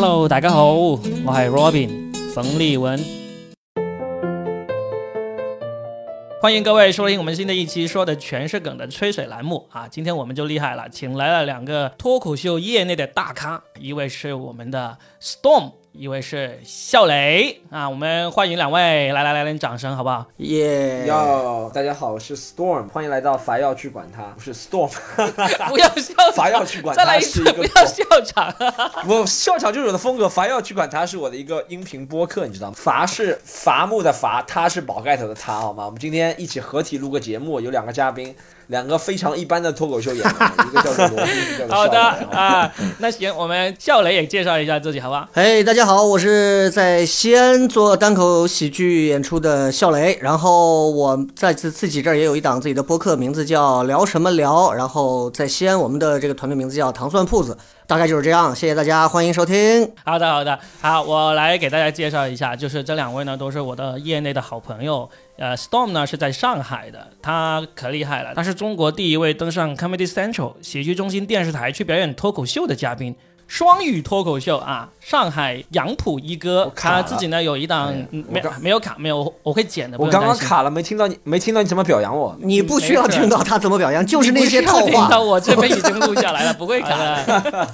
[0.00, 2.96] Hello，大家好，我系 Robin 冯立文，
[6.40, 9.88] 欢迎各位收听我们新的一期说的全是梗的吹水栏目啊！
[9.88, 15.72] 今天我们就厉害了，请来了两个脱口秀业内的大咖，一位是我们的 Storm。
[15.98, 20.24] 一位是笑雷啊，我们欢迎两位，来来来，点掌声好不好？
[20.36, 21.04] 耶！
[21.08, 24.88] 哟，大家好，我是 Storm，欢迎来到伐要去管他，不是 Storm，
[25.68, 28.54] 不要笑，伐要去管他，再来一次，不要笑场，
[29.08, 32.74] 我笑场就是我的风格，伐要去管他是我的一个音频播客，你知道吗？
[32.76, 35.84] 伐是伐木的伐，他是宝盖头的他，好吗？
[35.84, 38.32] 我们今天一起合体录个节目，有两个嘉宾。
[38.68, 40.34] 两个非常一般的脱口秀演员，
[40.70, 41.98] 一个叫做罗宾，一个叫做好的
[42.30, 45.26] 啊，那行，我们笑雷也介绍一下自己，好不好？
[45.32, 57.56] 嘿，大家好，我是在西安做单口喜剧演出的笑雷，然后我在自自己这儿也有一档自己的播客，名字叫聊什么聊，然后在西安我们的这个团队名字叫糖蒜铺子，
[57.86, 59.90] 大概就是这样，谢谢大家，欢迎收听。
[60.04, 65.08] 好的，好的，好，我来给大家介绍一下，就是这两位呢都是我的业内的好朋友。
[65.38, 73.14] 呃，Storm 呢是在上海的，他可厉害了，他是中国第一位登上 Comedy Central 喜剧中心电视台去表演脱口秀的嘉宾。
[73.48, 79.96] 双语脱口秀啊，上海杨浦一哥，他自己呢有一档，没没有卡，没有，我会剪的。
[79.98, 82.36] 我刚刚卡了，没听到你，没听到你怎么表扬我。
[82.40, 85.18] 你不需要听到他怎么表扬，就是那些套话。
[85.18, 87.66] 我这边已经录下来了，不会卡的。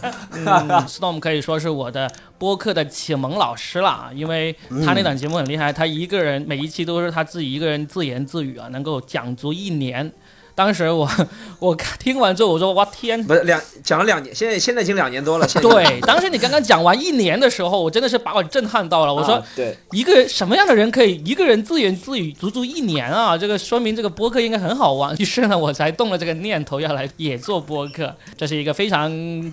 [0.88, 2.08] Storm 可以说是我的
[2.38, 4.54] 播客的启蒙老师了啊，因为
[4.86, 10.12] 他那档节目很厉害，他一个人每一期都是他自己一个人自言自语啊，能够讲足一年。
[10.54, 11.08] 当时我
[11.58, 15.46] 我听完之后，我说哇天，不是两讲了两年，现在现在已经两年多了。
[15.60, 19.12] 对， 当时你刚刚讲完一年的时候，我真的是把我震撼到了。
[19.12, 23.36] 我说，对，一个什么样的人可以一个人自言自语足足一年啊？
[23.36, 25.14] 这个说明这个播客应该很好玩。
[25.18, 28.14] 于是呢，我才动了这个念头，要来也做播客。
[28.36, 29.10] 这是一个非常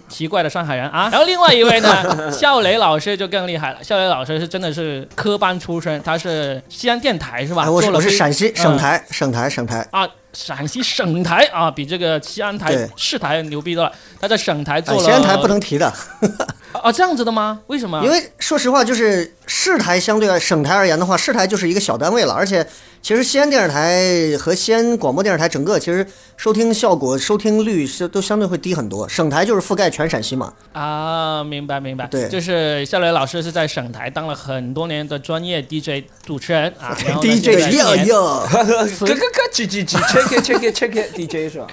[0.07, 1.09] 奇怪的上海人啊。
[1.11, 3.83] 然后另外一位呢， 笑雷老师就更厉害了。
[3.83, 7.69] 笑雷老师是真的是科班出身，他是西安电台是吧？
[7.71, 10.07] 我是我是陕西省台省台省台啊。
[10.33, 13.91] 陕西省台啊，比这个西安台市台牛逼多了。
[14.19, 15.03] 他在省台做了。
[15.03, 15.91] 西安台不能提的。
[16.81, 17.59] 啊，这样子的吗？
[17.67, 18.03] 为什么？
[18.03, 22.65] 因为说实话，就是市台相对省台而言的话，市台就是一个小单位了，而且。
[23.01, 26.05] 其实西安电视台和西安广播电视台整个其实
[26.37, 29.09] 收听效果、收听率是都相对会低很多。
[29.09, 30.53] 省台就是覆盖全陕西嘛。
[30.71, 32.05] 啊，明白明白。
[32.05, 36.95] 对，就是夏雷老师是在省台当了很多年的专业 DJ 主持人啊。
[37.19, 41.67] DJ 哟哟，呵呵，咯咯咯 G G，check it check it check it DJ 是吧？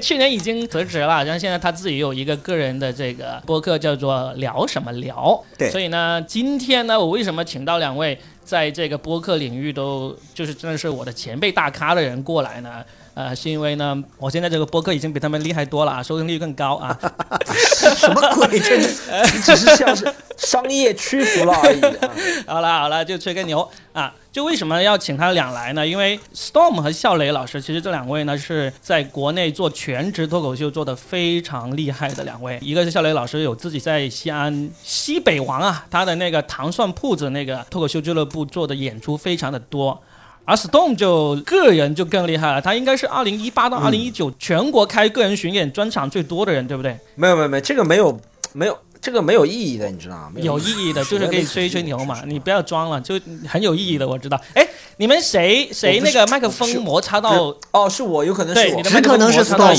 [0.00, 5.44] 去年已经辞职了，然后现在他自己有一个个人的这个播客，叫做聊什么聊。
[5.58, 5.70] 对。
[5.70, 8.18] 所以呢，今天呢，我为什么请到两位？
[8.50, 12.84] 在这个播客领域都就是真的是我的前辈大咖的人过来呢，
[13.14, 16.98] 呃，是因为呢，我现在这个播客已经比他们厉害多了啊，收听率更高啊。
[17.94, 18.58] 什么鬼？
[18.58, 18.76] 这
[19.40, 21.80] 只是像是商业屈服了而已。
[22.44, 24.12] 好了好了，就吹个牛啊。
[24.32, 25.84] 就为什么要请他俩来呢？
[25.84, 32.56] 因为 Storm 和笑雷老师，其实这两位呢是在国内做全职脱口秀做的非常厉害的两位。
[32.62, 40.00] 一个是笑雷老师有自己在西安西北王啊，他的那个糖蒜铺子那个脱口秀俱乐部做的演出非常的多，
[40.44, 46.96] 而 Storm 就个人就更厉害了，他应该是二零一八到二零一九全国开个人巡演专场最多的人，对不对？
[47.16, 48.20] 没有没有没有，这个没有
[48.52, 48.78] 没有。
[49.00, 50.32] 这个没有意义的，你知道吗？
[50.36, 52.22] 有意义的， 就是可以吹一吹牛嘛。
[52.26, 53.18] 你不要装了，就
[53.48, 54.40] 很有意义的，我知道。
[54.54, 54.66] 哎，
[54.98, 57.54] 你们谁谁那个麦克风摩擦到？
[57.70, 59.38] 哦，是我，有可能是我，只可能是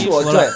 [0.09, 0.49] 我，对，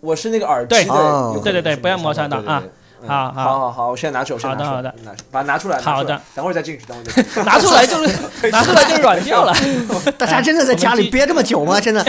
[0.00, 2.62] 我是那个耳机的，对对对，不要摩擦到啊。
[3.06, 8.16] 好，好，好，好，我现在拿出，好的，好的，拿，把它拿出来，好的，等会儿再进去，等会儿再 拿出来就是
[8.50, 9.54] 拿出来就软掉了。
[10.18, 11.80] 大家真的在家里憋这么久吗？
[11.80, 12.04] 真的？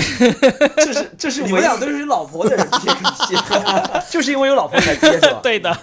[0.77, 2.93] 这是这是你们俩都是有老婆的人憋
[4.09, 5.39] 就是因为有老婆才憋是吧？
[5.43, 5.75] 对的。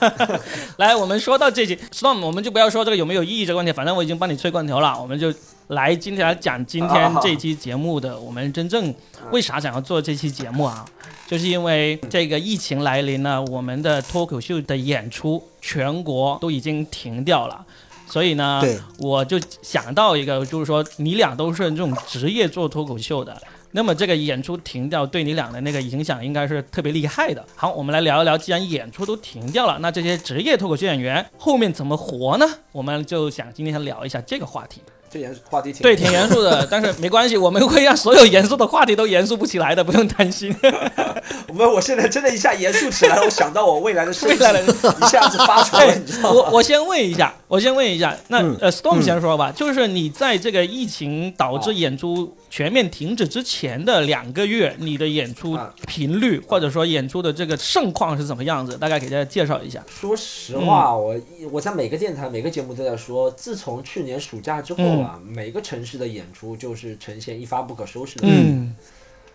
[0.78, 5.32] 来，我们说到这集，Storm，我们就不要说这个有没有意义这个问题，反正我已经帮你吹罐头了，我们就
[5.69, 8.94] 来今天来讲今天这期节目的，我们真正
[9.32, 10.84] 为啥想要做这期节目啊？
[11.27, 17.66] 就是因为这个疫情来临呢，我们的脱口秀的演出全国都已经停掉了，
[18.07, 18.63] 所以呢，
[18.98, 23.36] 我就想到一个，就是说你俩都是这种职业做脱口秀的，
[23.72, 27.45] 那么这个演出停掉对你俩的那个影响应该是特别厉害的。
[27.57, 32.47] 好，我们来聊一聊，既然演出都停掉了，那这些职业脱口秀演员后面怎么活呢？
[32.71, 34.80] 我们就想今天聊一下这个话题。
[35.10, 40.54] 这严肃话题挺对，挺严肃的，但是没关系，我们会让所有严肃的话题都严肃不起来的，不用担心。
[41.48, 46.36] 我们我现在真的一下严肃起来，我想到我未来的未来的一下子发愁了，你知道吗？
[46.36, 52.36] 我我先问一下，我先问一下，那呃，Storm 先说吧，就是你在这个疫情导致演出。
[52.48, 58.77] 全面停止之前的两个月，你的演出啊频率或者说演出的这个盛况是怎么样子？
[58.78, 59.84] 大概给大家介绍一下。
[59.89, 61.21] 说实话，嗯我
[61.53, 68.27] 我在每个电台、每个节目都在说，自从去年暑假之后啊，每个城市的演出就是呈现一发不可收拾的。
[68.28, 68.75] 嗯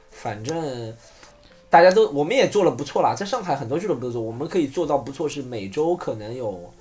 [0.09, 0.93] 反正
[1.69, 6.71] 大家都，我们也做了不错啦，在上海很多俱乐部都做，我们可以做到不错，是每周可能有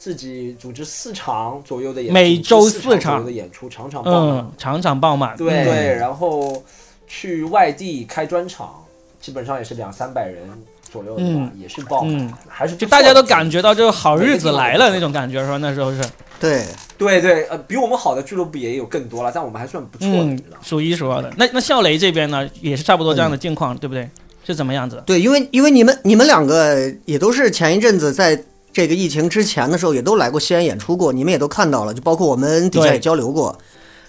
[0.00, 4.38] 自己组织四场左右的演出，每周四四场左右的演出，场场爆满。
[4.38, 5.36] 嗯，场场爆满。
[5.36, 6.64] 对、嗯对，然后
[7.06, 8.82] 去外地开专场，
[9.20, 10.48] 基本上也是两三百人
[10.90, 15.58] 左右的吧，嗯也是爆满，嗯还是就大家都感觉到这个好日子来了那种感觉，是吧？
[15.58, 16.00] 那时候是，
[16.40, 16.64] 对，
[16.96, 21.30] 对对，呃，比我们好的俱乐部也有更多了，但我们还算不错的，数一数二的。
[21.36, 24.08] 那那笑雷这边呢，也是差不多这样的境况，对不对？
[24.42, 25.02] 是怎么样子？
[25.04, 28.42] 对，因为因为你们你们两个也都是前一阵子在
[28.72, 33.58] 这个疫情之前的时候，也都来过西安演出过，你们也都看到了，就包括我们底下也交流过，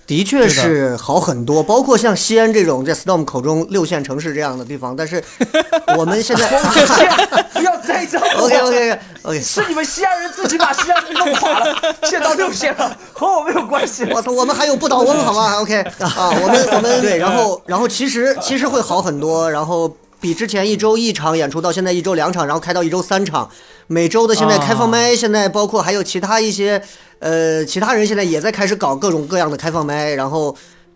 [0.06, 1.64] 的确是是好很多。
[1.64, 5.24] 包括像西安这种在 Storm 口中六线城市这样的地方，但是
[5.98, 6.48] 我们现在
[7.54, 14.04] 不要再这样 OK OK OK，是你们西安人自己把西安给弄垮了， 现在到六线了，和我没有关系。
[14.12, 23.50] 我操，我们还有不倒翁好吗？OK 啊，我们我们对，然后然后其实其实会好很多，然后比之前一周一场演出到现在一周两场，然后开到一周三场，
[23.92, 26.82] 每周的现在开放麦，现在包括还有其他一些
[27.20, 30.56] 呃其他人现在也在开始搞各种各样的开放麦，然后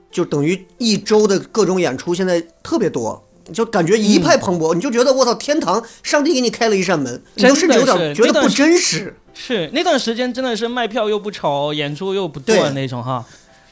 [0.10, 3.22] 就等于一周的各种演出现在特别多。
[3.54, 9.14] 就感觉一派蓬勃，你就觉得我操，天堂，上帝给你开了一扇门，你都甚至有点觉得不真实。
[9.36, 13.24] 是那段时间真的是卖票又不愁，演出又不多对的那种哈。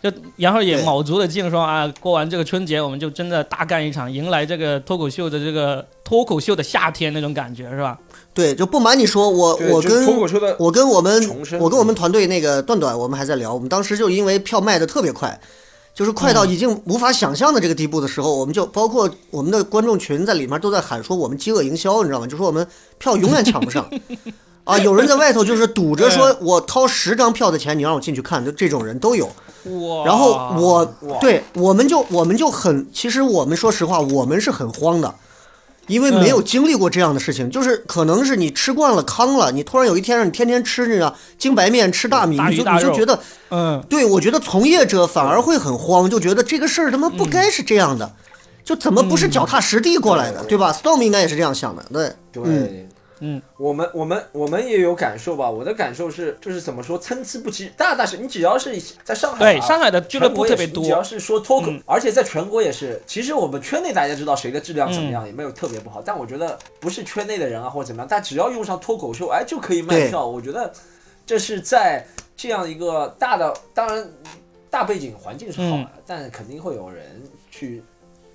[0.03, 7.97] 就然后也对卯足了劲说啊，过完这个春节我们就真的大干一场，迎来这个脱口秀的这个脱口秀的夏天那种感觉是吧？
[8.33, 10.05] 对，就不瞒你说，我我跟
[10.57, 15.39] 我跟我们我跟我们团队那个段段，我们还在聊，我们当时就因为票卖的特别快，
[15.93, 22.27] 就是快到已经无法想象的这个地步的时候，我们就包括我们的观众群在里面都在喊说我们饥饿营销，你知道吗？
[22.27, 23.87] 就说我们票永远抢不上。
[24.63, 29.25] 啊，有人在外头就是赌着说，我掏十张票的钱，你让我进去看，就这种人都有。
[29.25, 30.05] 哇！
[30.05, 30.85] 然后我
[31.19, 35.13] 对我们就我们就很，其实我们说实话，我们是很慌的，
[35.87, 43.19] 因为没有经历过这样的事情，就是可能是你吃惯了糠了，你突然有一天让你天天吃那个精白面、吃大米，你就你就觉得，
[43.49, 48.09] 嗯，对我觉得从业者反而会很慌，就觉得这个事儿他妈不该是这样的，
[48.63, 50.45] 就怎么不是脚踏实地过来的，嗯。
[50.47, 52.87] 对吧？Storm 应该也是这样想的，对，对，
[53.23, 55.49] 嗯嗯，我们我们我们也有感受吧。
[55.49, 57.71] 我的感受是，就是怎么说，参差不齐。
[57.77, 63.01] 大大是，你只要是在上海、啊，对，上海的俱乐部特别全国也是只要，是说脱口，嗯而且在全国也是。
[63.07, 66.01] 其实我们圈内大家知道谁的质量怎么样，也没有特别不好。
[66.05, 70.27] 但我觉得不是圈内的人啊或者怎么样，但只要用上脱口秀，哎，就可以卖票。
[70.27, 70.71] 我觉得
[71.25, 72.05] 这是在
[72.35, 74.05] 这样一个大的，当然
[74.69, 77.81] 大背景环境是好的，但肯定会有人去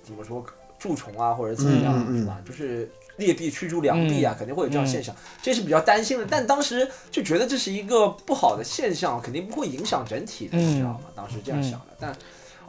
[0.01, 0.43] 怎么说
[0.79, 2.41] 蛀虫啊，或者怎么样，是吧？
[2.43, 2.89] 就是。
[3.19, 6.25] 劣币驱逐良币啊，肯定会有这样现象，这是比较担心的。
[6.27, 11.01] 但当时就觉得这是一个不好的现象，肯定不会影响整体的，你知道吗？
[11.15, 11.87] 当时这样想的。
[11.99, 12.15] 但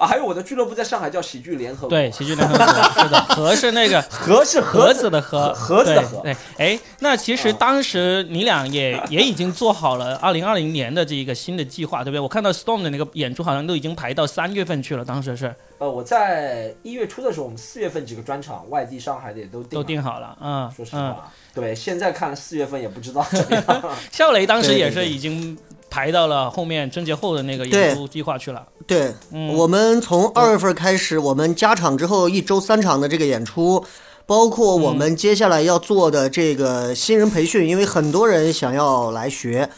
[0.00, 12.20] 啊，还有我的俱乐部在上海叫喜剧联合国，对，喜剧联合国是的，和是那个 盒是盒子子的盒，盒子的盒对，对哎，那其实啊当时你俩也也已经做好了二零二零年的这一个新的计划，对不对？
[12.20, 21.14] 我看到 Storm 的那个演出好像都已经排到三月份去了，当时是呃，我在一月初的时候，我们四月份几个专场，外地、上海的也都定都定好了，嗯说实嗯。
[21.14, 23.82] 话，对，现在看四月份也不知道怎么样。
[24.10, 25.56] 笑雷当时也是已经
[25.88, 28.79] 排到了后面春节后的那个演出计划去了，对，
[29.32, 29.54] 嗯。
[29.54, 33.84] 我们从二月份开始，我们加场之后一周三场的这个演出，
[34.26, 39.68] 包括我们接下来要做的这个新人培训，因为很多人想要来学，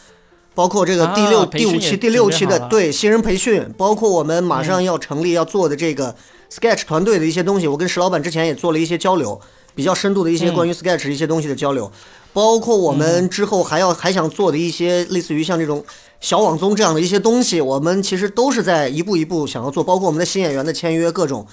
[0.55, 6.15] 包括这个第六、第五期、第六期的对新人培训，包括我们马上要成立要做的这个
[6.51, 9.41] Sketch 团队的一些东西，我跟石老板之前也做了一些交流，
[9.75, 11.91] 比较深度的一些嗯关于 Sketch 一些东西的交流。
[12.33, 15.85] 包括我们之后还要还想做的一些类似于像这种
[16.21, 21.47] 小网综这样的一些东西，我们其实都是在一步一步想要做，包括我们的新演员的签约各种，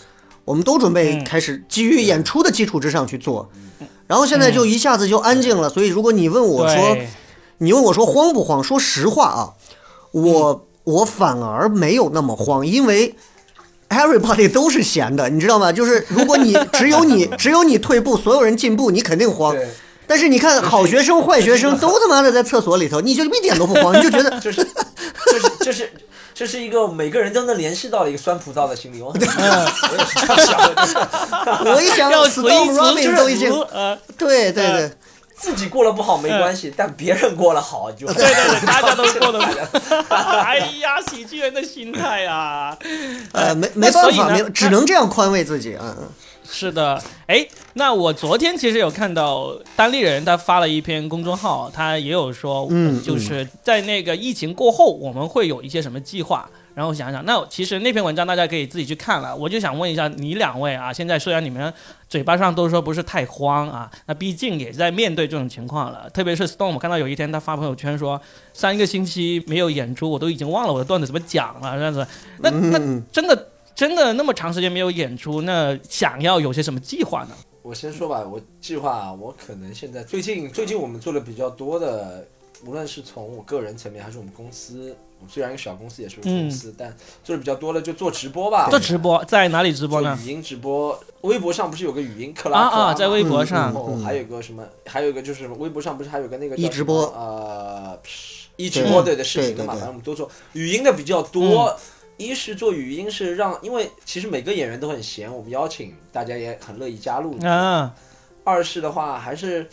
[0.46, 3.50] 我们都准备嗯开始基于演出的基础之上去做。
[4.08, 6.98] 然后现在就一下子就安静了，所以如果你问我说，
[7.58, 8.64] 你问我说慌不慌？
[8.64, 9.54] 说实话啊，
[10.12, 13.16] 我我反而没有那么慌，因为
[13.90, 15.72] everybody 都是闲的，你知道吗？
[15.72, 19.56] 就是如果你 只有你只有你退步，所有人进步，你肯定慌。
[20.08, 25.92] 但是你看，好学生、坏学生都他妈的在厕所里头，你就一点都不慌，你就觉得就是就是就是
[26.34, 29.02] 这是一个每个人都能联系到的一个酸葡萄的心理。
[29.04, 29.28] 我也是
[30.16, 33.52] 这样想的， 我一想到词 Robin 都已经
[34.18, 34.92] 对对对，
[35.40, 39.40] 自己过得不好没关系，但别人过得好就对对对，大家都过得
[40.44, 42.78] 哎呀，喜剧人的心态啊，
[43.32, 45.96] 呃，没没办法，所以呢没只能这样宽慰自己啊。
[46.00, 46.08] 嗯。
[46.52, 56.50] 是的，哎，那我昨天其实有看到单立人他发了一篇公众号，他也有说，嗯就是在那个疫情过后，我们会有一些什么计划。
[56.74, 59.36] 然后想想，那其实那篇文章大家可以自己去看了。
[59.36, 61.74] 我就想问一下你两位啊，现在虽然你们
[62.08, 66.10] 嘴巴上都说不是太慌啊， 那毕竟也在面对这种情况了。
[66.12, 68.20] 特别是 Storm，我看到有一天他发朋友圈说，
[68.54, 72.08] 三个星期没有演出，我都已经忘了我的段子怎么讲了，这样子。
[72.40, 77.30] 那那嗯，真的真的那么长时间没有演出，那想要有些什么计划呢？
[77.62, 82.26] 我先说吧，我计划我可能现在最近最近我们做的比较多的，
[82.66, 88.68] 无论是从我个人层面还是我们公司，我们虽然一个小公司也是个公司，但做的比较多的就做直播吧。
[88.70, 90.16] 做直播在哪里直播呢？
[90.16, 98.00] 做语音直播，微博上不是有个语音克拉啊啊，克在微博上然，后还有一个什么，还有一个就是微博上不是还有个那个叫一直播呃，
[98.56, 101.78] 一直播对对视频的嘛，反正我们都做语音的比较多。
[102.18, 107.42] 一是做语音是让，因为其实每个演员都很闲，我们邀请大家也很乐意加入。
[107.48, 107.96] 啊，
[108.44, 109.70] 二是的话还是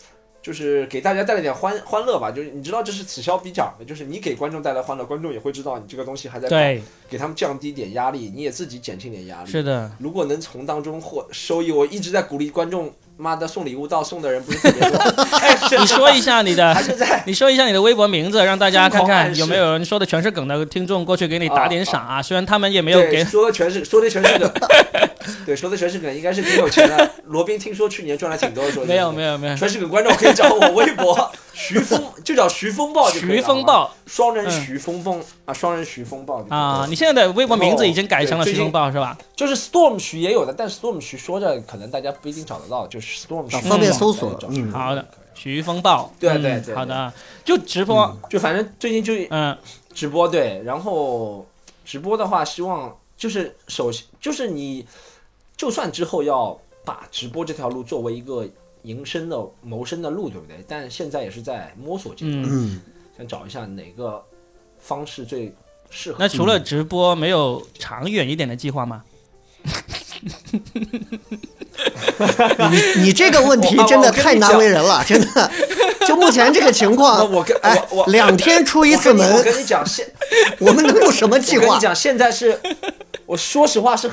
[0.47, 9.51] 就是给大家带来点欢欢乐吧，就是你知道这是此消彼长的，就是你给观众带来欢乐，观众也会知道你这个东西还在，对，给他们降低点压力，你也自己减轻点压力。
[9.51, 14.99] 是的，如果能从当中获收益，我一直在鼓励观众，妈的送礼物到送的人不是特别多，
[15.79, 16.75] 你说一下你的
[17.25, 22.21] 你说一下你的微博名字，让大家 看看有没有人说的全是梗的听众过去给你打点赏啊。
[22.21, 24.51] 虽然他们也没有给，说的全是说的全是梗，
[25.45, 27.11] 对，说的全是梗，应该是挺有钱的。
[27.25, 29.55] 罗宾听说去年赚了挺多的，说没有没有，没有。
[29.55, 31.31] 全是梗观众可以找我微博。
[31.59, 39.17] 徐风，就叫徐风暴就可以了徐风，暴双人徐风暴啊，双人徐风暴啊，你现在的微博名字已经改成了徐风暴是吧？
[39.35, 43.06] 就是 Storm 徐也有的，但 Storm 徐说着可能大家不一定找得到，就是
[43.61, 44.71] 方便搜索嗯。
[44.71, 46.11] 好的，徐风暴。
[46.19, 47.13] 对嗯对对好的，
[47.45, 49.55] 就直播，就反正最近就嗯。
[49.93, 51.45] 直播对，然后
[51.83, 54.85] 直播的话，希望就是首先就是你，
[55.55, 58.47] 就算之后要把直播这条路作为一个
[58.83, 60.63] 营生的谋生的路，对不对？
[60.67, 62.43] 但现在也是在摸索阶段，
[63.17, 64.23] 想找一下哪个
[64.77, 65.51] 方式最
[65.89, 66.17] 适合。
[66.19, 69.03] 那除了直播，没有长远一点的计划吗？
[72.71, 75.51] 你你这个问题真的太难为人了，真的。
[76.07, 80.07] 就目前这个情况，我跟哎我我，两天出一次门我，跟你讲现，
[80.59, 81.65] 我们能有什么计划？
[81.65, 82.57] 我跟你讲现在是，
[83.25, 84.09] 我说实话是，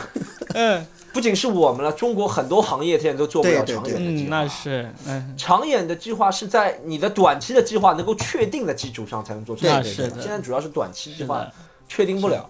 [0.54, 0.84] 嗯
[1.14, 4.36] 不仅是我们了，中国很多行业现在都做不了长远的计嗯，划。
[4.36, 9.74] 那是嗯，长远的计划是在你的短期的计划能够确定的基础上才能做出来。
[9.74, 11.46] 那是的现在主要是短期计划
[11.88, 12.48] 确定不了，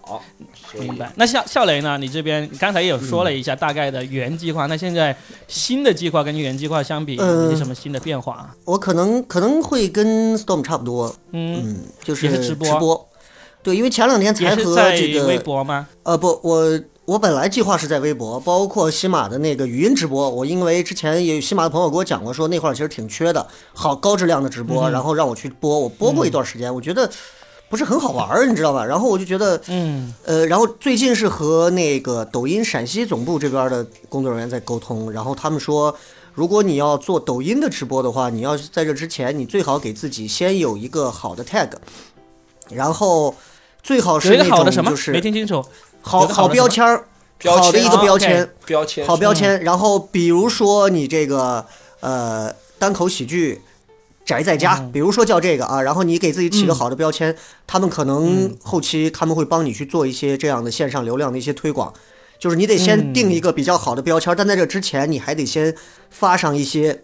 [0.79, 1.13] 明白。
[1.17, 1.99] 那笑笑雷呢？
[1.99, 5.15] 你这边刚才也有说了一下大概的原计划，那现在
[5.49, 8.55] 新的计划跟原计划相比，嗯有些什么新的变化？
[8.65, 13.09] 我可能可能会跟 Storm 差不多，嗯，嗯，就是也是直播
[13.63, 15.89] 对，因为前两天才和在这个微博吗？
[16.03, 20.29] 呃不，我我本来计划是在微博，包括西马的那个语音直播。
[20.29, 27.11] 我因为之前也有西马的朋友给我讲过，说那块儿其实挺缺的，好高质量的直播，嗯然后让我去播，我播过一段时间，我觉得
[27.75, 28.85] 不是很好玩儿，你知道吧？
[28.85, 35.93] 然后我就觉得，嗯呃，然后最近是和那个抖音陕西总部这边的工作人员在沟通，然后他们说，
[36.35, 41.69] 如果你要做抖音的直播的话，你要在这之前，你最好给自己先有一个好的 tag，
[42.71, 43.35] 然后
[43.83, 44.45] 最好是那？
[44.49, 45.61] 种就是没听清楚。
[46.01, 47.09] 好好的好标签儿，
[47.45, 49.61] 好的一个啊标签，标签好标签。
[49.65, 51.67] 然后比如说你这个
[51.99, 53.61] 呃单口喜剧。
[54.25, 54.93] 宅在家，嗯。
[54.93, 58.57] 比如说叫这个啊，然后你给自己起个好的标签，他们可能嗯。
[58.63, 61.93] 后期他们会帮你去做一些这样的线上流量的一些推广，
[62.39, 63.13] 就是你得先嗯。
[63.13, 65.75] 定一个比较好的标签，但在这之前你还得先
[66.11, 67.03] 发上一些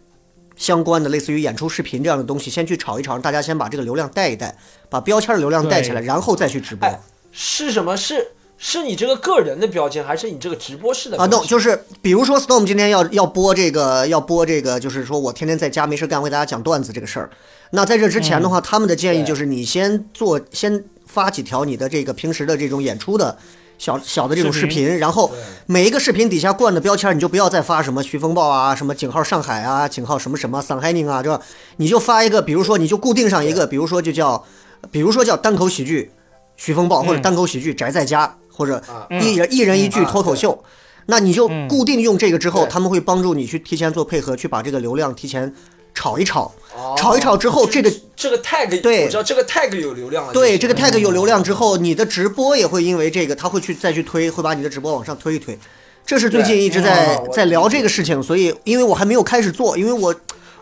[0.56, 4.56] 相关的类似于演出视频这样的东西，先去炒一炒，让大家先把这个流量带一带，
[4.88, 6.88] 把标签的流量带起来，然后再去直播。
[6.88, 7.00] 哎
[7.32, 7.96] 是什么？
[7.96, 17.30] 是是你这个个人的标签，还是你这个直播室的啊，no，就是比如说 Storm 今天要要播这个，要播这个，就是说我天天在家没事干，为大家讲段子这个事儿。
[17.70, 23.34] 那在这之前的话，他们的建议就是你先做，先发几条你的这个平时的这种演出的
[23.78, 25.32] 小小的这种视视频，然后
[25.64, 31.40] 每一个视频底下冠的标签，你就不要再发什么徐风暴啊，什么井号上海啊，井号什么什么 Sun Haining 啊，这
[31.78, 34.44] 你就发一个，比如说你就固定上一个，比如说就叫，
[34.90, 36.12] 比如说叫单口喜剧
[36.56, 40.06] 徐风暴，或者嗯单口喜剧宅在家，或者啊一人一人一句嗯。
[40.06, 40.62] 脱口秀。
[41.06, 41.66] 那你就嗯。
[41.68, 42.70] 固定用这个之后，对。
[42.70, 45.52] 他们会帮助你去提前做配合，去把这个流量提前
[45.94, 46.94] 炒一炒，哦。
[46.96, 49.04] 炒一炒之后，这个这个 tag 对。
[49.04, 50.32] 我知道这个 tag 有流量了。
[50.32, 55.58] 对这个 tag 有流量之后，你的直播也会因为这个，他会去再去推，会把你的直播往上推一推。
[56.06, 60.14] 这是最近一直在在聊这个事情，所以因为我还没有开始做，因为我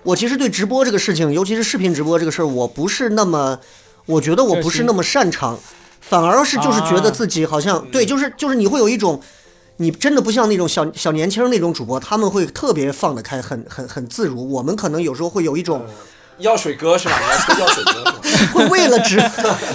[0.03, 3.59] 我其实对直播这个事情，尤其是视频直播这个事儿，我不是那么，
[4.07, 5.59] 我觉得我不是那么擅长，
[6.01, 9.21] 反而是就是觉得自己好像、对，就是就是你会有一种，
[9.77, 14.51] 你真的不像那种小小年轻那种主播，他们会特别放得开，很很很自如。
[14.53, 15.85] 我们可能有时候会有一种。
[16.39, 17.15] 药水哥是吧？
[17.59, 18.15] 药水哥？
[18.55, 19.21] 会为了直，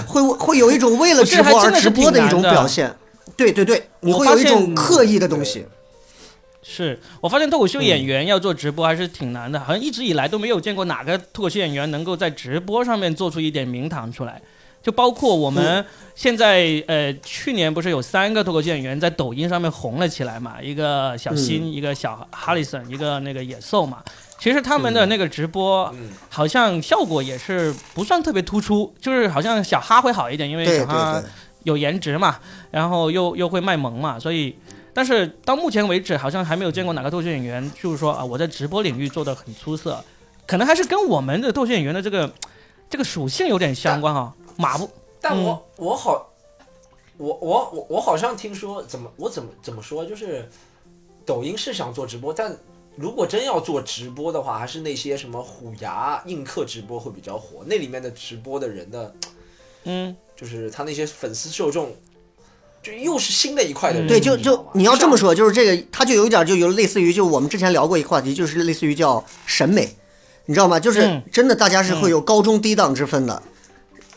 [0.08, 2.96] 会会有一种为了直播而直播的一种表现。
[3.36, 5.66] 对对对，你我会有一种刻意的东西。
[6.62, 14.42] 是我发现脱口秀嗯演员要做直播还是挺难的，好像一直以来都没有见过哪个脱口秀演员能够在直播上面做出一点名堂出来。
[14.84, 20.62] 就包括我嗯们现在，呃，去年不是有三个脱口秀演员在抖音上面红了起来嘛？
[20.62, 24.04] 一个小新，一个小哈里森，一个那个野兽嘛。
[24.38, 31.24] 其实他们的那个直播嗯，好像效果也是不算特别突出，就是好像小哈会好一点，因为小哈，
[31.64, 32.38] 有颜值嘛，
[32.70, 34.54] 然后又又会卖萌嘛，所以，
[34.94, 40.04] 但是到目前为止，好像还没有见过哪个脱口秀演员，就是说啊，我在直播领域做的很出色，
[40.46, 42.30] 可能还是跟我们的脱口秀演员的这个
[42.90, 44.34] 这个属性有点相关哈。
[44.58, 46.30] 马不，但我、我好，
[47.18, 50.50] 我我我我好像听说怎么我怎么怎么说，就是
[51.26, 52.56] 抖音是想做直播，但
[52.96, 59.16] 如果真要做直播的话，还是那些什么虎牙映客直播会比较火，那里面的直播的人的，
[59.86, 61.92] 嗯，就是他那些粉丝受众，
[62.84, 64.08] 就又是新的一块的人。
[64.08, 69.96] 对，就就你要这么说，就是这个，它就有一点就有类似于，就我们之前聊过一个话题，就是类似于叫审美，
[70.46, 70.80] 你知道吗？
[70.80, 73.42] 就是嗯真的大家是会有高中低档之分的。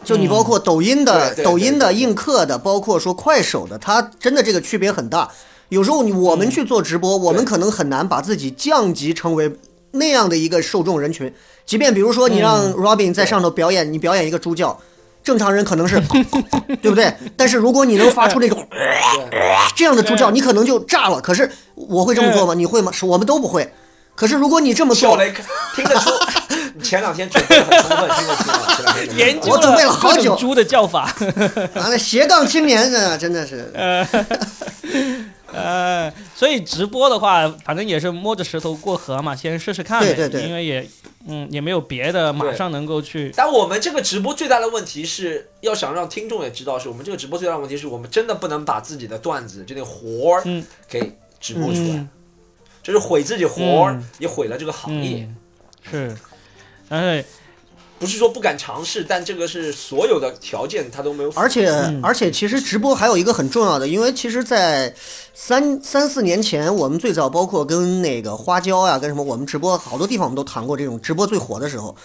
[0.07, 5.29] 就你包括抖音的、抖音的、映客的，包括说快手的，它真的这个区别很大。
[5.69, 9.53] 有时候你我们去做直播，我们可能很难把自己降级成为
[9.91, 11.35] 那样的一个受众人群。
[11.67, 14.79] 即便比如说你让 Robin 在上头表演，你表演一个猪叫，
[15.25, 16.01] 正常人可能是
[16.81, 17.13] 对不对？
[17.37, 18.65] 但是如果你能发出那种
[19.75, 21.21] 这样的猪叫，你可能就炸了。
[21.21, 22.55] 可是我会这么做吗？
[22.55, 22.93] 你会吗？
[22.93, 23.69] 是我们都不会。
[24.15, 25.19] 可是如果你这么做，
[25.75, 26.11] 听得出，
[26.46, 26.46] 你
[26.83, 27.67] 前两天准备充
[27.97, 28.59] 分，听得出来。
[28.77, 31.03] 前两天准备得研究我准备了好久猪的叫法，
[31.75, 33.71] 啊，那斜杠青年啊，真的是。
[35.53, 40.13] 呃，所以直播的话，反正也是摸着石头过河嘛，先试试看呗。
[40.13, 40.87] 对对对因为也，
[41.29, 43.33] 嗯，也没有别的马上能够去。
[43.35, 52.09] 但我们这个直播最大的问题是要想让听众也知道，是我们这个直播最大的问题是我们真的不能把自己的段子这个活儿嗯给直播出来，嗯
[52.83, 55.27] 就是毁自己活儿，嗯也毁了这个行业。
[55.27, 55.37] 嗯，
[55.91, 56.17] 是，
[56.89, 57.25] 但是
[57.99, 61.33] 不是说不敢尝试，但这个是所有的条件他都没有。
[61.35, 62.01] 而且嗯。
[62.03, 64.95] 而且，其实直播还有一个很重要的，因为其实，在
[65.33, 71.97] 三三四年前，我们最早包括跟那个花椒啊，跟什么，我们直播好多地方我们都谈过这种直播最火的时候。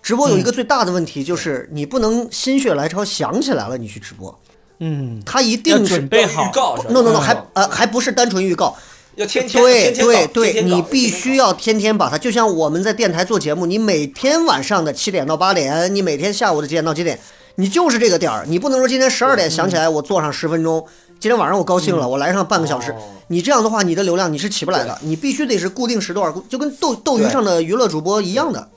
[0.00, 4.36] 直播有一个最大的问题，就是你不能心血来潮想起来了你去直播，
[4.78, 6.44] 嗯，他一定是准备好。
[6.44, 6.52] 预。
[6.52, 7.20] 告 no no no 嗯。
[7.20, 8.76] 还呃还不是单纯预告，
[9.18, 17.18] 要天天对天天对对，你必须要天天把它，就像我们在电台做节目，你每天晚上的七点到八点，你每天下午的几点到几点，
[17.56, 20.86] 你就是这个点儿，你不能说今天十二点想起来我做上十分钟，
[21.18, 28.68] 今天晚上我高兴了，我来上半个小时哦，你这样的话，你的流量你是起不来的，你必须得是固定时段，就跟斗斗鱼上的娱乐主播一样的，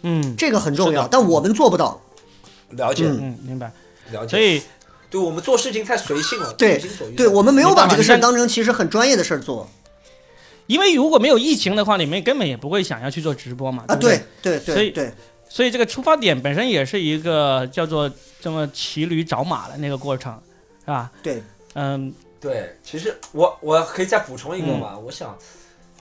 [0.00, 0.34] 嗯。
[0.38, 2.00] 这个很重要，但我们做不到。
[2.70, 3.18] 了解、嗯。
[3.20, 3.70] 嗯，明白。
[4.12, 4.30] 了解。
[4.30, 4.62] 所以
[5.10, 7.14] 对我们做事情太随性了，对随心所欲。
[7.14, 9.68] 对，我们没有把这个事儿当成其实很专业的事儿做
[10.66, 13.84] 因为如果没有疫情的话，你们根本也不会想要去做直播嘛。
[13.88, 15.12] 啊，对不对对对所以
[15.48, 20.38] 所以这个出发点本身也是一个叫做这么骑驴找马的那个过程，
[20.84, 21.10] 是吧？
[21.22, 21.42] 对，
[21.72, 25.34] 嗯，对，其实我我可以再补充一个嗯嘛，我想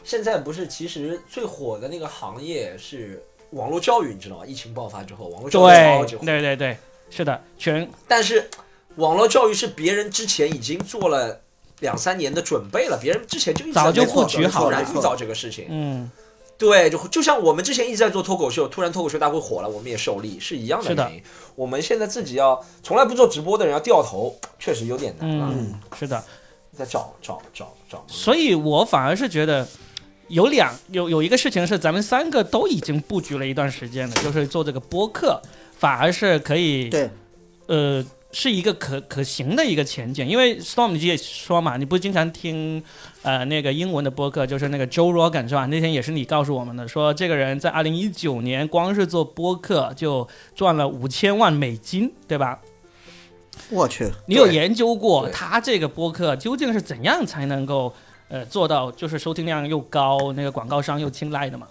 [0.03, 4.45] 现在不是其实最火的那个行业是网络教育，你知道吗？
[4.45, 6.77] 疫情爆发之后，网络教育超级对火，对对对，
[7.09, 8.49] 是的，全但是
[8.97, 11.41] 网络教育是别人之前已经做了
[11.79, 15.65] 两三年的准备了，别人之前就一直早就布局好了没错预造这个事情。
[15.69, 16.12] 嗯
[16.60, 21.23] 对，就就像我们之前一直在做脱口秀，突然脱口秀大会火了，我们也受力，是一样的是的原因。
[21.53, 26.23] 我们现在自己要从来不做直播的人要掉头，确实有点难啊，嗯，是的。
[26.75, 28.03] 在找找找找。
[28.07, 29.67] 所以我反而是觉得
[30.29, 35.39] 有两有有一个事情是咱们三个都已经布局了一段时间了，就是做这个播客，
[35.77, 37.10] 反而是可以对，
[37.67, 42.83] 呃是一个可可行的一个前景，因为 Storm 你也说嘛，你不经常听
[43.21, 45.65] 呃那个英文的播客，就是那个 Joe Rogan 是吧？
[45.67, 52.59] 那天也是你告诉我们的，说这个人在二零一九年光是做播客就赚了五千万美金，对吧？
[53.69, 57.91] 我去，你有研究过他这个播客究竟是怎样才能够
[58.27, 61.67] 呃做到就是收听量又高，那个广告商又青睐的吗？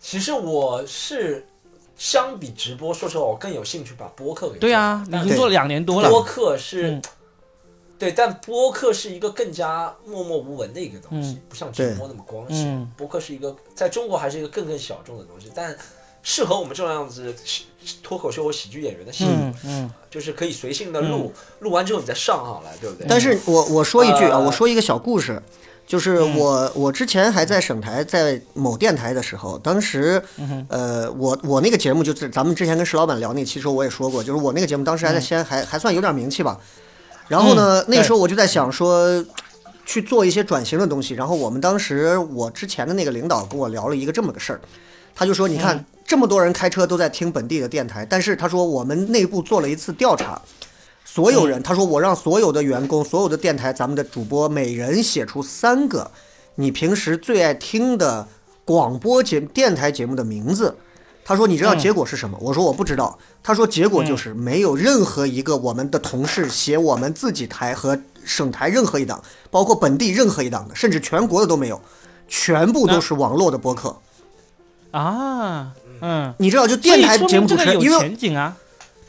[0.00, 1.46] 其实我是
[2.00, 6.08] 相比直播，说实话，我更有兴趣把播客给做对啊，你已经做了两年多了。
[6.08, 7.02] 播客是、嗯。
[7.98, 11.42] 对，但播客是一个更加默默无闻的一个东西，嗯。
[11.50, 12.68] 不像直播那么光鲜。
[12.68, 12.90] 嗯。
[12.96, 15.76] 播客是一个在中国还是一个更更小众的东西，但
[16.22, 17.64] 适合我们这种样子喜
[18.02, 19.90] 脱口秀或喜剧演员的戏嗯嗯。
[20.08, 23.06] 就是可以随性的录，录完之后你再上好了，对不对？
[23.06, 25.42] 但是我我说一句啊，呃我说一个小故事，
[25.90, 30.22] 就是我我之前还在省台，在某电台的时候，当时
[30.68, 36.56] 呃，我我那个节目就是咱们之前跟石老板聊那期时候我也说过，就是我那个节目当时还在西安还还算有点名气吧。
[37.26, 39.24] 然后呢嗯，那个时候我就在想说。
[39.86, 44.60] 去做一些转型的东西，然后我们当时我之前的那个领导跟我聊了一个这么个事儿，
[45.16, 50.40] 他就说：“你看这么多人开车都在听本地的电台，但是他说我们内部做了一次调查，
[51.12, 56.08] 所有人，他说我让所有的员工、所有的电台，咱们的主播每人写出三个
[56.54, 58.28] 你平时最爱听的
[58.64, 60.76] 广播节电台节目的名字。
[61.24, 62.38] 他说你知道结果是什么？
[62.40, 63.18] 我说我不知道。
[63.42, 69.20] 他说结果就是没有任何一个我们的同事写我们自己台和省台任何一档，
[69.50, 71.80] 包括本地任何一档的，甚至全国的都没有，
[72.28, 73.96] 全部都是网络的播客。
[74.92, 78.56] 啊嗯，你知道，就电台节目主持人，明这个有因为前景啊。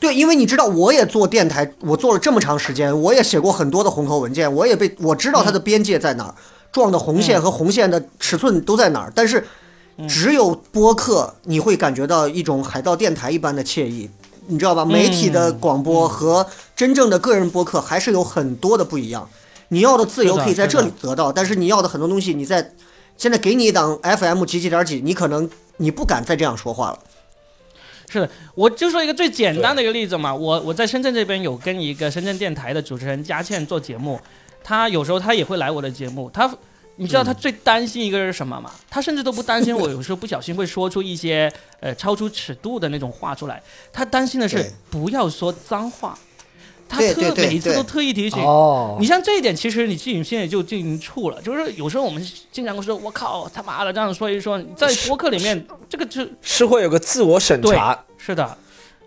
[0.02, 6.34] 对，因为你知道，我也做电台，我做了这么长时间，我也写过很多的红头文件，我也被我知道它的边界在哪儿，
[6.72, 9.12] 撞的红线和红线的尺寸都在哪儿。
[9.14, 9.46] 但是，
[10.08, 14.10] 只有播客，你会感觉到一种海盗电台一般的惬意，
[14.48, 14.84] 你知道吧？
[14.84, 19.28] 媒体的广播和真正的个人播客还是有很多的不一样。
[19.68, 22.72] 你要的自由可以在这里得到，但是你要的很多东西，你在
[23.16, 26.98] 现在给你一档 FM 几几点几，你可能你不敢再这样说话了。
[28.12, 34.20] 是的，我就说一个最简单的一个例子嘛，我我在深圳这边有跟一个深圳电台的主持人佳倩做节目，
[34.62, 36.54] 她有时候她也会来我的节目，她。
[36.96, 38.70] 你知道她最担心一个是什么吗？
[38.90, 46.16] 她甚至都不担心我有时候不小心会说出一些呃超出尺度的那种话出来，她担心的是不要说脏话。
[46.92, 58.58] 他对对对特每一次都特意提醒，哦你像这一点，其实你自己现在就进行处了，就是有时候我们经常会说“我靠他妈的”这样说一说，在播客里面，这个就是会有个自我审查，是的，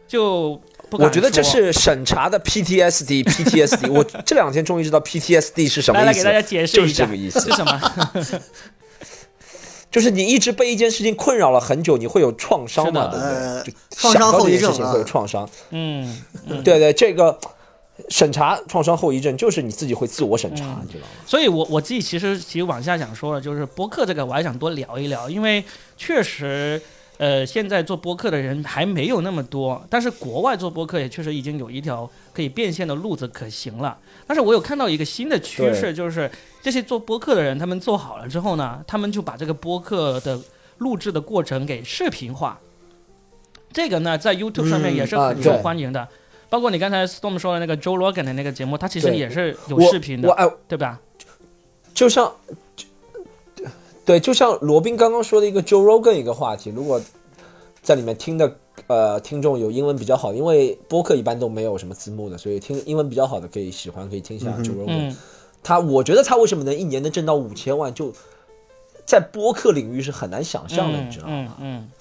[0.07, 3.23] 就不敢我觉得这是审查的 PTSD。
[3.29, 7.81] PTSD，我这两天终于知道 PTSD 是什么意思来来给大家解释就是一下这个意思是什么？
[9.91, 13.71] 就是你一直被一件事情困扰了很久，你会有创伤嘛，对不呃对？
[13.71, 16.21] 就创想到伤后事情会有啊创伤，嗯，
[16.65, 17.39] 对对，这个
[18.09, 21.11] 审查创伤后遗症就是你自己会自我审查，你知道吗？
[21.25, 25.63] 所以我我自己其实其实往下想说了就是播客这个，我还想多聊一聊，因为
[25.97, 26.81] 确实。
[27.17, 33.97] 呃，现在做播客的人还没有那么多，但是国外做播客也确实已经有一条可以变现的路子可行了。
[34.27, 36.29] 但是我有看到一个新的趋势，就是
[36.61, 40.37] 这些做播客的人，他们做好了之后呢，他们就把这个播客的
[40.79, 42.59] 录制的过程给视频化。
[43.71, 46.05] 这个呢，在 YouTube 上面也是很受欢迎的。
[46.55, 51.01] 包括你刚才 Storm 说的那个 Joe Rogan 的那个节目，它其实也是有视频的，我哎，对吧？
[51.93, 52.33] 就像，
[54.05, 57.01] 对，就像罗宾刚刚说的一个 Joe Rogan 一个话题，如果
[57.81, 58.55] 在里面听的
[58.87, 65.09] 呃听众有英文比较好，因为播客一般都没有什么字幕的，所以听英文比较好的可以喜欢可以听一下 Joe Rogan。
[65.09, 65.17] 嗯，
[65.61, 68.13] 他我觉得他为什么能一年能挣到五千万，就
[69.05, 71.57] 在播客领域是很难想象的，嗯你知道吗？
[71.59, 71.91] 嗯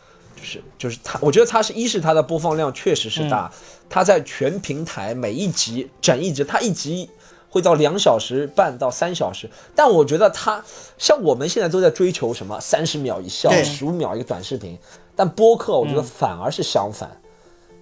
[0.44, 3.50] 是就是他，我觉得他是一是他的播放量确实是大，
[3.88, 7.08] 他在全平台每一集整一集，他一集
[7.48, 10.62] 会到两小时半到三小时，但我觉得他
[10.98, 14.78] 像我们现在都在追求什么三十秒一笑，十五秒一个短视频，
[15.16, 17.10] 但播客我觉得反而是相反，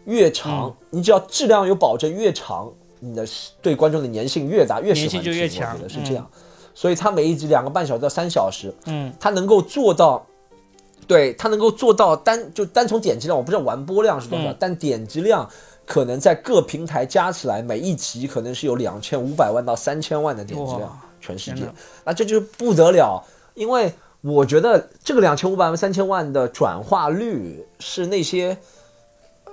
[0.05, 3.27] 越长你只要质量有保证，越长你的
[3.61, 6.31] 对观众的粘性越大，越喜欢就越听强我觉得是这样。
[6.75, 9.13] 所以他每一集两个半小时到三小时，嗯。
[9.21, 10.27] 他能够做到，
[11.13, 15.49] 对他能够做到单就单从点击量，我不知道完播量是多少，嗯但点击量
[15.87, 21.65] 可能在各平台加起来，每一集可能是有两千五百万到三千万的点击量，全世界，
[22.05, 23.23] 那这就是不得了，
[23.55, 28.57] 因为我觉得这个两千五百万三千万的转化率是那些。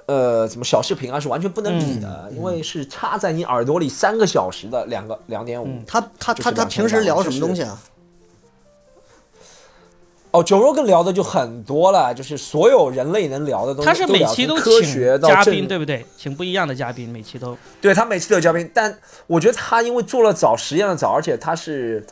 [0.05, 7.79] 呃，怎么小视频啊是完全不能比的，嗯因为是插在你耳朵里三个小时的两个两点五，他他他他平时聊什么东西啊？
[10.31, 16.05] 哦，九肉跟聊的就很多了，就是所有人类能聊的东西，他是每期都请嘉宾，对不对？
[16.15, 22.05] 请不一样的嘉宾，每期都对他每期都有嘉宾，但我觉得他因为做了早，实验的早，而且他是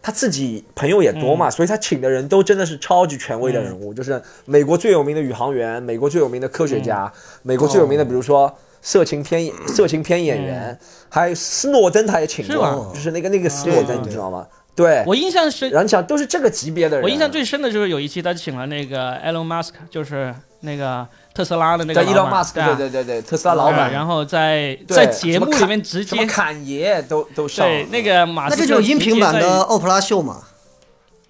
[0.00, 8.52] 他自己朋友也多嗯嘛，所以他请的人都真的是超级权威的人物，就是美国最有名的宇航员，美国最有名的科学家，嗯美国最有名的，哦比如说。
[8.86, 14.46] 色情片色情片演员，还有斯诺登，他也请过是，就是那个那个斯诺登，你知道吗？
[14.76, 27.64] 对，我印象是然后你想都是这个级别的人，我印象最深的就是有一期他请了那个 Elon Musk，就是那个特斯拉的那个 Elon Musk，对啊对对对对，特斯拉老板，然后在在节目里面直接什么侃爷都都上。
[27.64, 30.42] 了，对那个马斯克那这就是音频版的奥普拉秀嘛？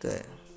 [0.01, 0.11] 对，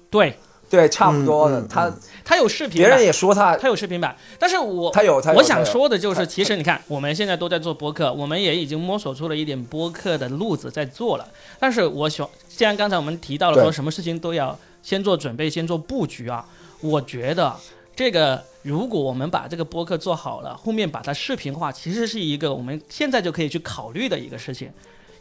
[0.10, 1.92] 对，对差不多的，他
[2.24, 11.28] 他有视频别人，也说他他有视频版，但是我他有他有我想说的就是，其实你看，我们现在都在做播客，我们也已经摸索出了一点播客的路子在做了。
[11.60, 16.44] 但是我想，既然刚才我们提到了说什么事情都要先做准备，先做布局啊，
[16.82, 17.56] 我觉得
[17.96, 24.72] 这个如果我们把这个播客做好了，后面把它视频化，其实是一个我们现在就可以去考虑的一个事情。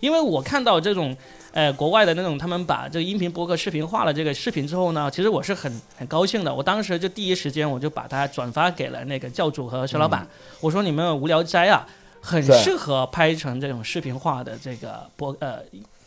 [0.01, 1.15] 因为我看到这种，
[1.53, 6.55] 呃，国外的那种，他们把这个音频播客视频化了这个视频之后呢，其实我是很很高兴的。
[6.55, 10.27] 我当时就第一时间我就把它转发给了那个教主和石老板，
[10.63, 11.87] 我说你们无聊斋啊，
[12.23, 15.61] 很适合拍成这种视频化的这个播呃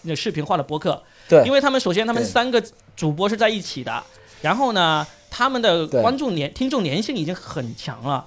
[0.03, 2.61] 那视频化的播客，对因为他们首先他们三个
[2.97, 4.03] 主播是在一起的，
[4.41, 8.25] 然后呢，他们的观众粘听众粘性已经很强了。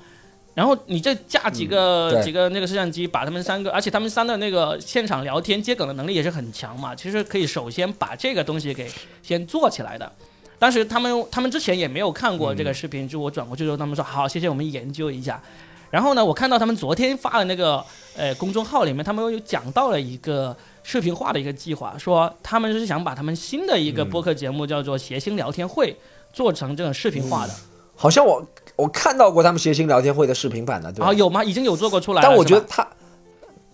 [0.55, 6.95] 然后你再架几个、嗯几个那个摄像机，把他们三个，而且他们三的那个现场聊天接梗的能力也是很强嘛。
[6.95, 8.87] 其实可以首先把这个东西给
[9.23, 10.13] 先做起来的。
[10.59, 15.43] 当时他们他们之前也没有看过这个视频，就我转过去之后，他们说好，谢谢我们研究一下。
[15.91, 17.83] 然后呢，我看到他们昨天发的那个
[18.17, 25.97] 呃公众号里面，他们有讲到了一个视频化的一个计划，说他们是想把他们新的一个播客节目叫做“谐星聊天会”
[26.33, 27.53] 做成这种视频化的。
[27.95, 28.45] 好像我
[28.75, 31.45] 我看到过他们谐星聊天会的视频版的，对吧啊，有吗？
[31.45, 32.29] 已经有做过出来了。
[32.29, 32.87] 但我觉得他，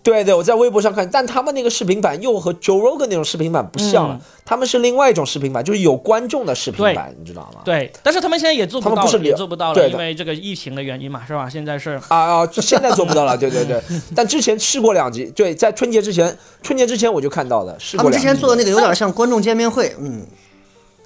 [0.01, 7.61] 对对，我在微博上看，但他们那个视频版又和 Joe Rogan 那种视频版不像了，嗯他们是另外一种视频版，就是有观众的视频版，你知道吗？
[7.63, 11.47] 对，但是他们现在也做不到了，也他们不是也做不到了，因为这个疫情的原因嘛，是吧？
[11.47, 13.79] 现在是啊啊，现在做不到了，对对对。
[14.15, 18.19] 但之前试过两集，对，在春节之前，春节之前我就看到了，试他们之。
[18.19, 20.25] 前做的那个有点像观众见面会，嗯，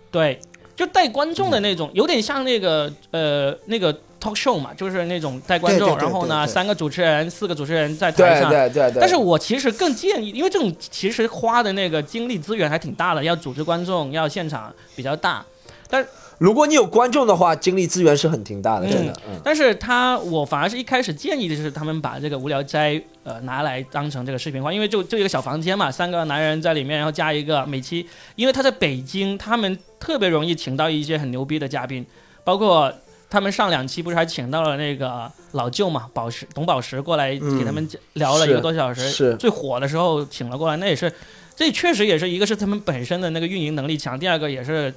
[0.09, 0.39] 对，
[0.75, 3.93] 就带观众的那种，有点像那个呃那个
[4.23, 8.49] talk show 嘛，就是那种带观众，对对对然后呢对对三个主持人、四个主持人在台上。
[8.49, 8.99] 对对对。
[9.01, 15.45] 但是我其实更建议，因为这种其实花的那个精力资源还挺大的，要组织观众，要现场比较大。
[15.89, 16.03] 但
[16.39, 19.13] 如果你有观众的话，精力资源是很挺大的，真的。
[19.27, 32.03] 嗯，但是他我反而是一开始建议的就是他们把这个无聊斋呃拿来当成这个视频化，因为就就一个小房间嘛，三个男人在里面，然后加一个每期，因为他在北京，他们特别容易请到一些很牛逼的嘉宾，
[32.43, 32.91] 包括
[33.33, 41.11] 他们上两期不是还请到了那个老舅嘛，宝石董宝石过来嗯给他们聊了一个多小时，是最火的时候请了过来，那也是，
[41.55, 44.93] 这确实也是一个是他们本身的那个运营能力强，第二个也是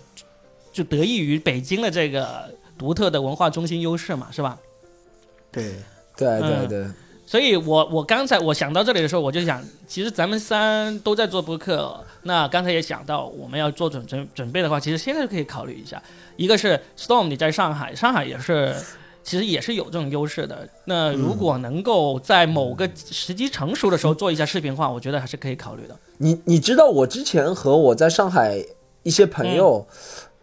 [0.70, 4.59] 就得益于北京的这个独特的文化中心优势嘛，是吧？
[5.51, 5.72] 对，
[6.14, 6.87] 对对嗯对。
[7.27, 16.01] 所以我我刚才我想到这里的时候，我就想，其实咱们三都在做播客，那刚才也想到我们要做准准准备的话，其实现在就可以考虑一下。
[16.37, 18.75] 一个是 Storm 你在上海，上海也是
[19.25, 20.69] 其实也是有这种优势的。
[20.85, 25.97] 那如果能够在某个时机成熟的时候做一下视频化，我觉得还是可以考虑的。
[26.19, 28.65] 你你知道我之前和我在上海
[29.03, 29.85] 一些朋友，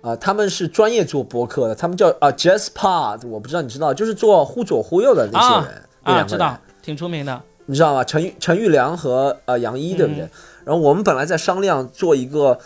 [0.01, 7.41] 啊、他们是专业做播客的，他们叫啊 Jazz Pod，我不知道你知道，就是做忽左忽右的那些人，那啊，知道，挺出名的。
[7.65, 8.03] 你知道吗？
[8.03, 10.25] 陈玉陈玉良和呃杨一，对不对？
[10.25, 10.29] 嗯
[10.65, 12.57] 然后我们本来在商量做一个，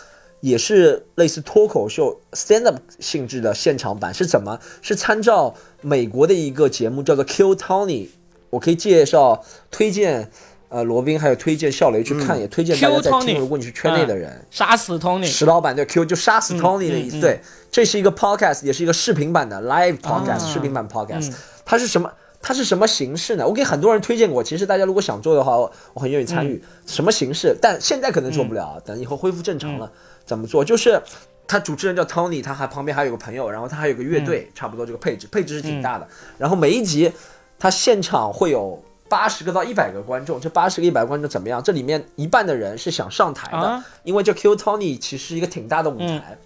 [0.42, 4.60] 也是类似脱口秀 stand up 性质的现场版，是怎么？
[4.84, 8.10] 是参照美国的一个节目叫做 Kill Tony，
[8.52, 10.30] 我可以介绍推荐。
[10.70, 13.40] 呃，罗宾还有推荐笑雷去看，也推荐大家在 Tony 听。
[13.40, 17.22] 如果你是圈内的人，杀死 Tony，石老板对 Q 就杀死 Tony 的意思。
[17.22, 17.40] 对，
[17.72, 22.12] 这是一个 podcast，也是一个视频版的 live podcast，、啊视频版 podcast、嗯它是什么？
[22.48, 23.46] 它是什么形式呢？
[23.46, 26.64] 我给很多人推荐过，其实大家如果想做的话，我我很愿意参与。
[26.86, 27.54] 什么形式？
[27.62, 29.92] 但现在可能做不了，等以后恢复正常了、
[30.26, 30.64] 怎么做？
[30.64, 30.98] 就是
[31.46, 36.08] 他主持人叫 Tony，他还旁边还有个朋友，然后他还有个乐队，差不多这个配置，配置是挺大的。
[36.38, 37.12] 然后每一集
[37.60, 38.82] 他现场会有。
[39.10, 41.64] 八十个到一百个观众，这八十个一百个观众怎么样？
[41.64, 46.38] 这里面一半的人是想上台的，啊因为这 Q Tony 其实是一个挺大的舞台，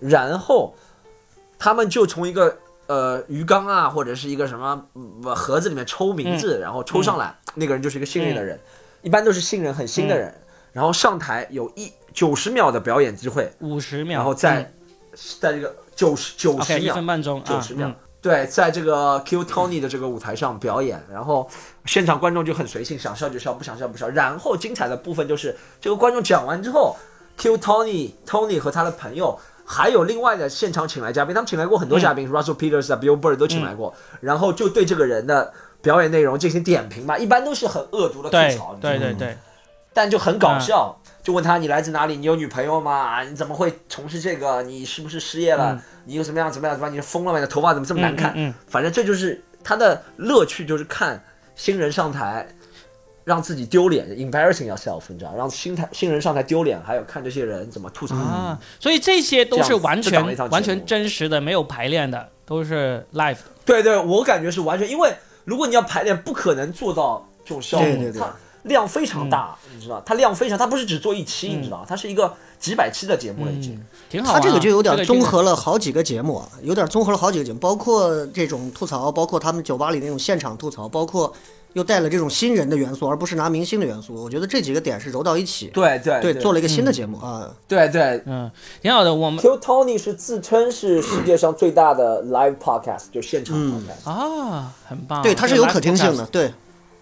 [0.00, 0.74] 然后
[1.60, 4.84] 他们就从一个呃鱼缸啊或者是一个什么、
[5.22, 8.58] 呃盒子里面抽名字，然后抽上来，那个人就是一个幸运的人，
[9.02, 10.34] 一般都是信任很新的人，
[10.72, 14.72] 然后上台有一九十秒的表演机会，五十秒，然后在、嗯。
[15.40, 16.94] 在这个九十九十秒。
[16.94, 17.88] 分半钟，九十秒。
[17.88, 21.48] 啊对，在这个 Q Tony 的这个舞台上表演，然后
[21.86, 24.08] 现场观众就很随性，想笑就笑，不想笑不笑。
[24.08, 26.96] 然后精彩的部分就是这个观众讲完之后
[27.36, 29.38] ，Q Tony Tony 和他的朋友，
[29.70, 35.52] 还有另外的现场请来嘉宾，他们请来过很多嘉宾、，Russell Peters 啊，Bill Burr 都请来过，然后就对这个人的
[35.82, 39.36] 表演内容进行点评吧，一般都是很恶毒的吐槽，对对对，
[39.92, 43.22] 但就很搞笑，就问他你来自哪里，你有女朋友吗？
[43.22, 44.62] 你怎么会从事这个？
[44.62, 45.74] 你是不是失业了？
[45.74, 46.74] 嗯你有什么样怎么样？
[46.74, 46.96] 怎么样？
[46.96, 47.38] 你是疯了吗？
[47.38, 48.54] 你的头发怎么这么难看？
[48.66, 51.22] 反正这就是他的乐趣，就是看
[51.54, 52.48] 新人上台。
[53.28, 58.16] 让自己丢脸，embarrassing yourself，你知道，让新台新人上台丢脸，还有看这些人怎么吐槽。
[58.16, 63.36] 啊，所以这些都是完全完全真实的，没有排练的，都是 live。
[63.66, 65.14] 对对，我感觉是完全，因为
[65.44, 73.74] 如果你要排练，不可能做到这种效果，对对对它量非常大，你知道，它量非常，它不是只做一期，嗯你知道，它是一个几百期的节目了已经。
[73.74, 74.34] 嗯，挺好、啊。
[74.34, 81.30] 他这个就有点综合了好几个节目啊，有点综合了好几个节目，包括这种吐槽，包括他们酒吧里那种现场吐槽，包括
[81.74, 84.14] 又带了这种新人的元素，而不是拿明星的元素。
[84.14, 87.48] 我觉得这几个点是揉到一起，对对对，做了一个新嗯的节目啊。
[87.66, 88.22] 对对。
[88.26, 88.50] 嗯，
[88.80, 89.14] 挺好的。
[89.14, 94.10] 我们 Q Tony 是自称是世界上最大的 live podcast，就现场嗯 podcast。
[94.10, 95.22] 啊，很棒。
[95.22, 96.52] 对，它是有可听性的，对，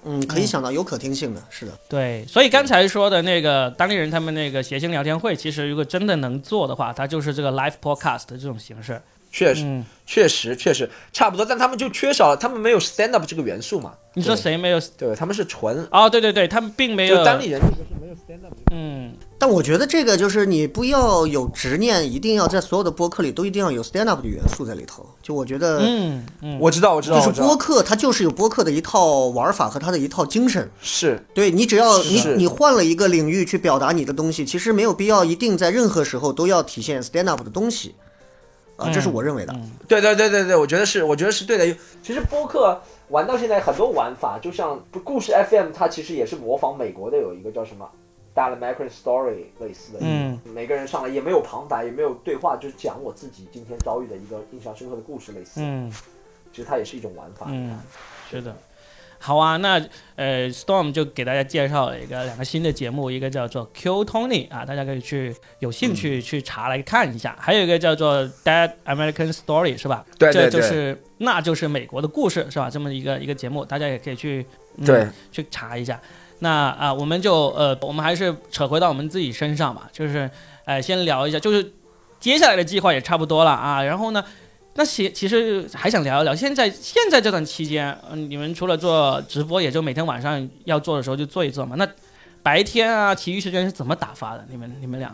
[0.05, 1.73] 嗯，可以想到有可听性的，是的。
[1.89, 9.01] 对，所以刚才说的那个当地人他们那个谐星聊天会，其实如果真的能做的话，它就是这个 live podcast 的这种形式。
[9.33, 13.93] 确实，嗯，确实，确实差不多，但他们就缺少了，他们没有 stand up 这个元素嘛。
[14.15, 14.81] 你说谁没有？
[14.97, 17.25] 对，他们是纯哦，对对对，他们并没有就。
[17.25, 18.55] 单立人，就是没有 stand up。
[18.73, 25.05] 嗯，但我觉得这个就是你不要有执念，一定要在所有的播客里都一定要有 stand up 的元素在里头。
[25.21, 30.71] 就我觉得，嗯嗯，我知道，我知道，就是播客，它就是有播客的一套玩法和它的一套精神。
[30.81, 37.95] 是对你只要你你换了一个领域去表达你的东西，其实没有必要一定在任何时候都要体现 stand up 的东西，
[38.77, 39.55] 啊，这是我认为的。
[39.89, 41.79] 对对对对对，我觉得是，我觉得是对的。
[42.03, 47.89] 其实播客玩到现在很多玩法，就像故事 FM，它其实也是模仿美国的有一个叫什么
[48.35, 55.53] d a l a m a c r a n Story 类似的，嗯，每个人上来也没有旁白，也没有对话，就是讲我自己今天遭遇的一个印象深刻的故事类似。
[55.57, 55.93] 嗯
[56.53, 57.47] 其实它也是一种玩法。
[57.51, 57.79] 嗯，
[58.31, 58.57] 是的。
[59.19, 59.83] 好啊，那
[60.15, 70.05] 呃，Storm 就给大家介绍了一个两个新的节目，一个叫做 Q Tony 啊，大家可以去有兴趣去查来看一下，还有一个叫做 Dead American Story 是吧？
[70.19, 72.71] 对对对这就是那就是美国的故事是吧？
[72.71, 76.01] 这么一个一个节目，大家也可以去、嗯、对去查一下。
[76.41, 80.31] 那啊，我们就呃，我们还是扯回到我们自己身上吧，就是
[80.67, 81.73] 呃，先聊一下，就是
[82.21, 83.83] 接下来的计划也差不多了啊。
[83.83, 84.23] 然后呢，
[84.77, 91.77] 那其其实还想聊一聊，现在现在这段期间，嗯，你们除了做直播，也就每天晚上要做的时候就做一做嘛。
[91.77, 91.89] 那
[92.43, 94.45] 白天啊，其余时间是怎么打发的？
[94.51, 95.09] 你们你们俩？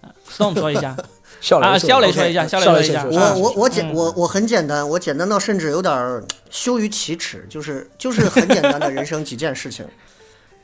[0.00, 0.96] 啊，Storm 说一下
[1.40, 3.04] 笑雷啊，说肖雷说一下，肖雷说一下。
[3.04, 9.84] 我我我简嗯我我很简单，我简单到甚至有点儿羞于启齿，就是就是很简单的人生几件事情。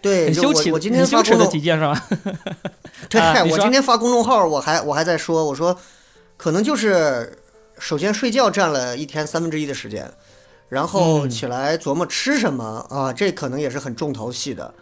[0.00, 2.06] 对，我我今天发公众几件是吧？
[3.08, 5.76] 对，啊我今天发公众号，我还我还在说，我说
[6.36, 7.36] 可能就是
[7.78, 10.10] 首先睡觉占了一天三分之一的时间，
[10.68, 14.72] 然后嗯起来琢磨吃什么啊，这可能也是很重头戏的。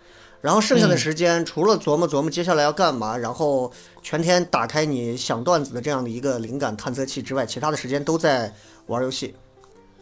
[0.40, 8.52] 然后剩下的嗯时间，除了琢磨琢磨接下来要干嘛，然后全天打开你想段子的这样的一个灵感探测器之外，其他的时间都在
[8.86, 9.34] 玩游戏。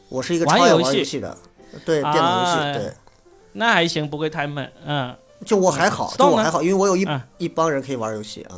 [0.09, 1.37] 我是一个超爱玩游戏玩游戏的，
[1.85, 2.93] 对电脑游戏，啊对，
[3.53, 4.73] 那还行，不会太闷。
[4.87, 8.57] 嗯就我还好，就我还好，因为我有一、嗯一帮人可以玩游戏啊。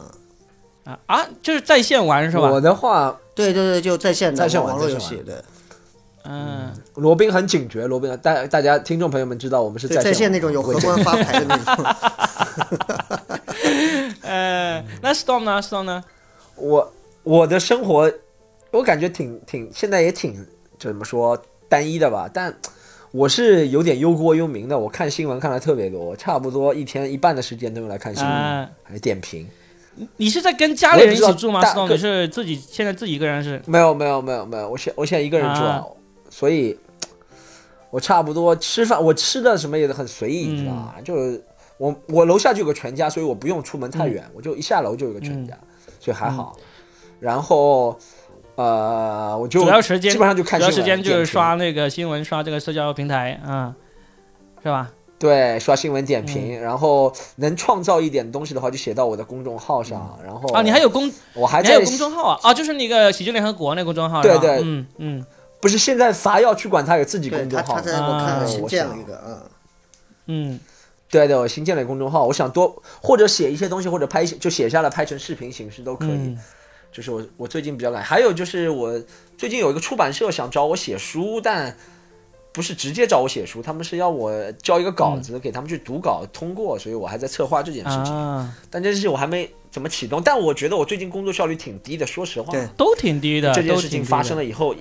[0.85, 2.61] 啊啊，就是在线玩是吧我？
[2.61, 5.35] 的话，对对对，就在线的在线玩网络游戏对。
[6.25, 11.85] 嗯，罗宾很警觉，罗宾大大家听众朋友们知道，我们是对，在线线那种有荷官发牌的那种。
[14.23, 16.05] 呃，那 Storm 呢？Storm 呢？
[16.55, 16.92] 我
[17.25, 18.12] 我的生活，
[18.71, 20.47] 我感觉挺挺，现在也挺
[20.79, 21.37] 怎么说
[21.68, 22.55] 单一的吧，但
[23.11, 24.79] 我是有点忧国忧民的。
[24.79, 29.49] 我看新闻看的特别多，差不多一天一半的时间都用来看新闻，啊，还点评。
[30.16, 33.61] 你是在跟家里人一起住吗我也知道大？Storm，你是自己现在自己一个人是？
[33.66, 35.85] 没有没有没有没有，我现我现在一个人住啊，
[36.31, 36.78] 所以
[37.90, 40.94] 我差不多吃饭，我吃的什么也很随意，你知道吗？
[41.05, 41.44] 就是
[41.76, 45.55] 我我楼下就有个全家，所以我不用出门太远，我就一下楼就有个全家，
[46.00, 46.57] 所以还好。
[47.20, 47.98] 然后
[48.55, 53.74] 呃，我就主要时间基本上就看主要时间就是刷那个新闻，刷这个社交平台啊，
[54.62, 54.90] 是吧？
[55.23, 62.41] 对刷新闻点评，嗯然后能创造一点东西的话就写到我的公众号上，然后啊，你还有公，我还在还有公众号啊？
[62.43, 65.27] 啊，就是那个喜剧联合国那公众号，对对嗯嗯
[65.61, 69.43] 不是现在伐要去管他有自己，公众号他在我啊看新建我想了一个啊。
[70.27, 70.59] 嗯
[71.09, 76.09] 对对，我新建了一个公众号，我想多或者写一些东西，或者拍就写下来拍成视频形式都可以。
[76.09, 76.39] 嗯
[76.91, 79.03] 就是我我最近比较懒，还有就是我
[79.39, 81.75] 最近有一个出版社想找我写书，但
[82.53, 88.15] 不是直接找我写书，他们是要我交一个稿子、给他们去读稿通过，所以我还在策划这件事情。
[88.15, 92.53] 啊，但这件事情我还没怎么启动，但我觉得我最近工作效率挺低的，说实话。
[92.53, 94.37] 对都挺低的，这件事情发生。
[94.37, 94.74] 了以后，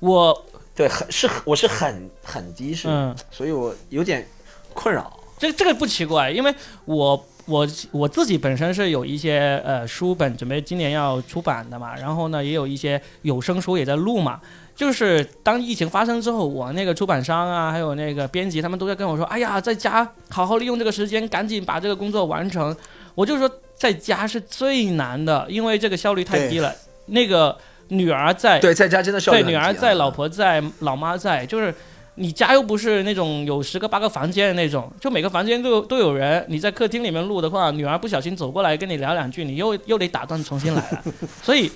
[0.00, 0.44] 我
[0.74, 4.26] 对很是我是很很低是，嗯所以我有点
[4.74, 5.18] 困扰。
[5.38, 6.54] 这这个不奇怪，因为
[6.84, 14.40] 我我我自己本身是有一些呃书本准备今年要出版的嘛，然后呢也有一些有声书也在录嘛。
[14.76, 22.74] 就是当疫情发生之后，我那个出版商啊，还有那个编辑，他们都在跟我说：“哎呀，在家好好利用这个时间，赶紧把这个工作完成。”
[23.14, 26.74] 我就说，在家是最难的，因为这个效率太低了。
[27.06, 27.54] 那个
[27.88, 31.74] 女儿在，对，在家真的效率对，女儿在，老婆在，老妈在，就是
[32.20, 36.44] 你家又不是那种有十个八个房间的那种，就每个房间都都有人。
[36.48, 41.02] 你在客厅里面录的话，女儿不小心走过来跟你聊两句，你又又得打断重新来了，
[41.42, 41.70] 所以。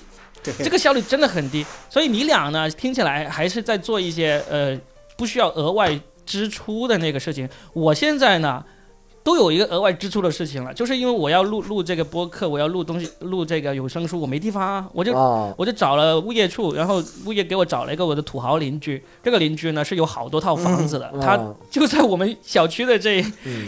[0.59, 4.79] 这个效率真的很低，所以你俩呢听起来还是在做一些呃
[5.17, 7.49] 不需要额外支出的那个事情。
[7.73, 8.63] 我现在呢
[9.25, 15.13] 都有一个额外支出的事情了，就是因为我要录录这个播客，我要录东西，录这个有声书，我没地方啊，我就
[15.57, 19.03] 我就找了物业处，然后物业给我找了一个我的土豪邻居。
[19.23, 21.35] 这个邻居呢是有好多套房子的，他
[21.71, 23.25] 就在我们小区的这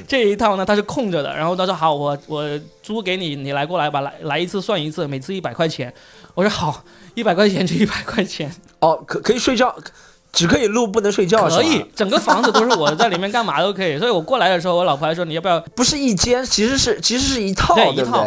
[0.08, 1.36] 这一套呢，他是空着的。
[1.36, 2.48] 然后他说好，我我
[2.84, 5.92] 租给你，你来过来吧，来来一次算一次，每次一百块钱。
[6.36, 6.84] 我说好，
[7.16, 8.52] 一百块钱就一百块钱。
[8.80, 9.76] 哦，可可以睡觉，
[10.32, 11.48] 只可以录不能睡觉。
[11.48, 13.98] 可以，整个房子都是我在里面干嘛都可以。
[13.98, 15.60] 所以我过来的时候，我老婆还说你要不要？
[15.76, 18.26] 不是一间，其实是其实是一套，对一套，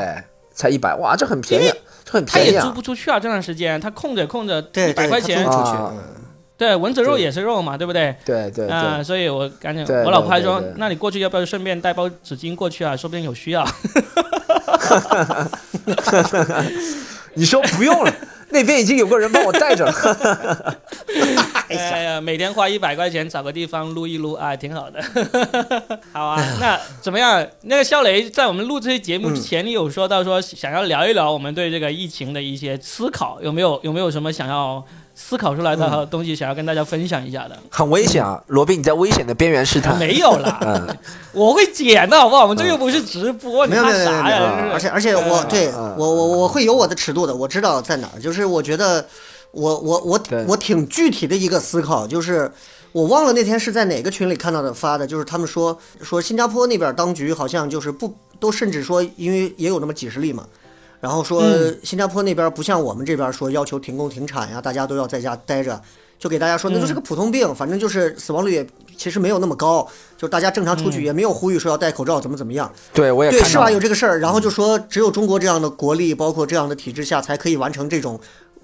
[0.53, 1.71] 才一百，哇，这很便宜，
[2.05, 2.51] 这很便宜。
[2.51, 5.71] 他也租不出去啊，这段时间他空着空着，一百块钱出去。
[6.57, 8.15] 对，蚊子肉也是肉嘛，对不对？
[8.25, 12.95] 对对啊，所以我赶紧，我老婆还说，那你过去要不要顺便带包纸巾过去啊？
[12.97, 13.65] 说不定有需要。
[17.35, 18.13] 你说不用了。
[18.53, 20.75] 那边已经有个人帮我带着了，
[21.79, 25.03] 哎呀，每天花一百块钱找个地方撸一撸啊，挺好的。
[26.13, 27.47] 好啊，那怎么样？
[27.63, 33.81] 那个肖雷在我们录这些节目之前，你有说到说想要聊一聊我们对这个疫情的一些思考，有没有？
[33.83, 34.85] 有没有什么想要？
[35.13, 38.43] 思考出来的东西，想要跟大家分享一下的，很危险啊！
[38.47, 39.99] 罗宾，你在危险的边缘试探。
[39.99, 40.59] 没有啦，
[41.33, 42.45] 我会剪的好不好？
[42.45, 44.71] 我们这又不是直播，你怕啥呀？
[44.73, 48.21] 而且而且我对我我我会有我的尺度的，我知道在哪儿。
[48.21, 49.05] 就是我觉得
[49.53, 52.51] 我我我我挺具体的一个思考，就是
[52.93, 60.47] 我忘了那天是在哪个群里看到的发的，就是他们说说新加坡那边当局好像就是不都甚至说，因为也有那么几十例嘛。
[61.01, 61.43] 然后说
[61.83, 65.81] 新加坡那边不像我们这边说要求停工停产呀，大家都要在家待着，
[66.19, 68.67] 就给大家说那就是个普通病，反正就是死亡率也
[68.99, 69.89] 其实没有那么高，
[70.19, 72.71] 就大家正常出去也没有呼吁说要戴口罩怎么怎么样。
[72.93, 73.71] 对，我也对是吧？
[73.71, 78.21] 有这个事儿，然后就说只有中国这样的国力，包括这样的体制下才可以完成这种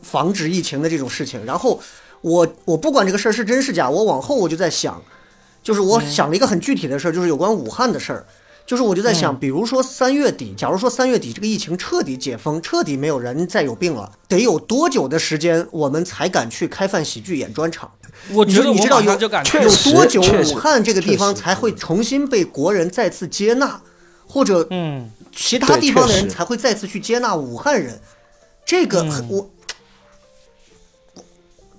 [0.06, 1.44] 防止疫情的这种事情。
[1.44, 1.80] 然后
[2.20, 5.02] 我我不管这个事儿是真是假，我往后我就在想，
[5.62, 8.26] 就是我想了一个很具体的事儿，就是有关武汉的事儿。
[8.66, 17.88] 就是我就在想，比如说三月底，假如说三月底这个疫情彻底解封，彻底没有人再有病了，得有多久的时间我们才敢去开饭喜剧演专场？
[18.32, 23.80] 我觉得你知道有有多久武汉这个地方才会重新被国人再次接纳，
[24.26, 28.00] 或者嗯，其他地方的人才会再次去接纳武汉人？
[28.64, 29.48] 这个我，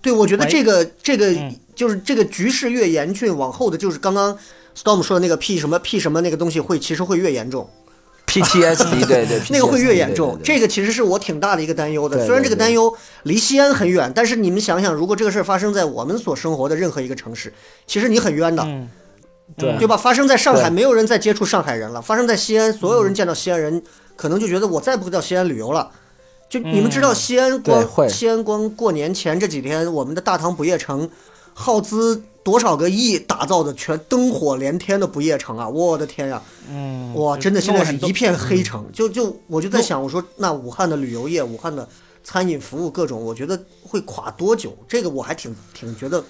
[0.02, 1.34] 对，我觉得这个这个
[1.76, 4.38] 就是这个局势越严峻，往后的就是刚刚。
[4.80, 7.68] Storm 说的那个 P 什么 P 什么那个东西会其实会越严重，
[8.30, 10.40] PTSD 对对，那个会越严重。
[10.44, 12.24] 这个其实是我挺大的一个担忧的。
[12.28, 17.52] 虽然这个担忧离西安很远，但是你们想想，如果这个事儿发生在我们所生活的任何一个城市，
[17.88, 18.64] 其实你很冤的，
[19.58, 19.98] 对对吧？
[19.98, 23.82] 发生在上海，没有人再接触上海人了；发生在西安，所有人见到西安人，
[24.16, 25.90] 可能就觉得我再不到西安旅游了。
[26.50, 31.10] 就你们知道，西安光西安光过年前这几天，我们的大唐不夜城
[31.54, 32.24] 耗资。
[32.48, 35.68] 多少个亿打造的全灯火连天的不夜城啊！
[35.68, 36.42] 我的天呀，
[36.72, 38.86] 嗯，哇，真的现在是一片黑城。
[38.94, 41.86] 就就我就在想，我说那武汉的旅游业、武汉的
[42.24, 44.74] 餐饮服务各种，我觉得会垮多久？
[44.88, 46.24] 这个我还挺挺觉得。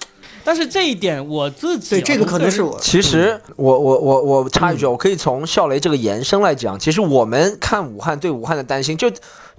[0.44, 2.80] 但是这一点我自己对这个可能是我。
[2.80, 9.08] 其实我我我我插一句，我可以从笑雷这个延伸来讲，其实我们看武汉对武汉的担心，就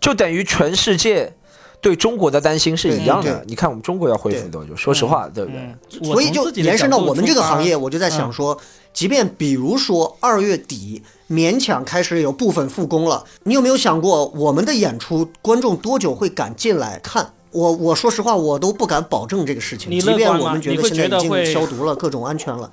[0.00, 1.34] 就等于全世界。
[1.80, 4.74] 对中国的担心是一样的，你看我们中国要恢复多久？
[4.74, 6.04] 说实话，对不对？
[6.10, 8.58] 所以就延伸到我们这个行业，我就在想说，
[8.92, 17.32] 即便比如说二月底勉强开始有部分复工了，你有没有想过我们的演出观众多久会敢进来看？
[17.52, 19.88] 我我说实话，我都不敢保证这个事情。
[20.00, 22.68] 即便我们觉得现在已经消毒了，各种安全了。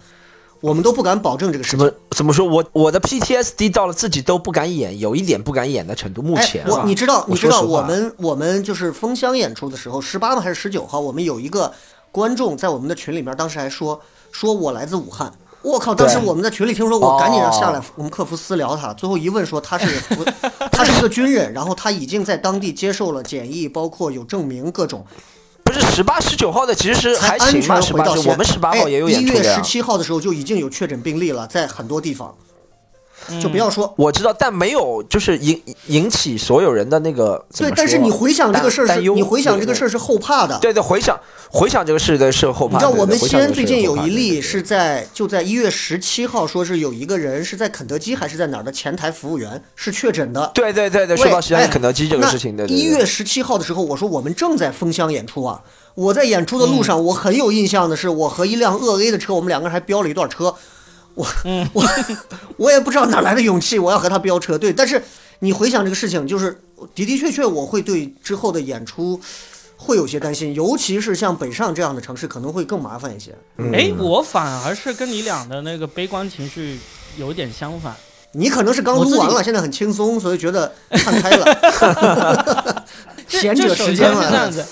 [0.61, 1.79] 我们都不敢保证这个事情。
[1.79, 2.45] 怎么怎么说？
[2.45, 6.21] 我我的 PTSD 到了自己都不敢演，有一点不敢演的程度。
[6.21, 11.71] 目前，我你知道，你知道，我们我们就是封箱演出的时候，十八号还是十九号，我们有一个
[12.11, 14.01] 观众在我们的群里面，当时还说
[14.31, 15.31] 说我来自武汉。
[15.61, 15.95] 我靠！
[15.95, 18.93] 当时我们在群里听说，我赶紧让下来，我们客服私聊他。
[18.93, 19.99] 最后一问说他是
[20.71, 25.03] 他是一个军人，然后他已经在当地接受了检疫，包括有证明各种。
[25.75, 27.81] 不是十八、十九号的，其实还行嘛。
[27.81, 32.33] 十八，我们十八号也有演出一月十七号的时候就已经有确诊病例了，在很多地方。
[33.41, 33.93] 就不要说。
[33.97, 40.57] 我知道，但没有就是引引起所有人的那个对，但是你回想这个事儿你回想这个事儿是后怕的。
[40.59, 42.73] 对对，回想回想这个事的是后怕。
[42.73, 50.51] 你知道我们西安最近有一例，是在就在一月十七号，说是有一个人是在肯德基还是在哪儿的前台服务员是确诊的。
[50.53, 55.61] 对对对对，说到西安肯德基这个事情，对对一对月十七号的时候，我说我们正在封箱演出啊。
[55.95, 60.53] 我在演出的路嗯上，我很有印象的是，我和一辆鄂 A 的车，我们两个人还飙了一段车。
[61.15, 61.83] 我嗯 我
[62.57, 64.57] 我也不知道哪来的勇气，我要和他飙车。
[64.57, 65.01] 对，但是
[65.39, 66.61] 你回想这个事情，就是
[66.93, 69.19] 的的确确，我会对之后的演出
[69.77, 73.35] 会有些担心，尤其是像北上这样的城市，可能会更麻烦一些。
[73.73, 76.79] 哎，我反而是跟你俩的那个悲观情绪
[77.17, 77.95] 有点相反。
[78.33, 82.85] 你可能是刚录完了，现在很轻松，所以觉得看开了，
[83.29, 84.23] 闲者时间了。
[84.23, 84.65] 是这样子。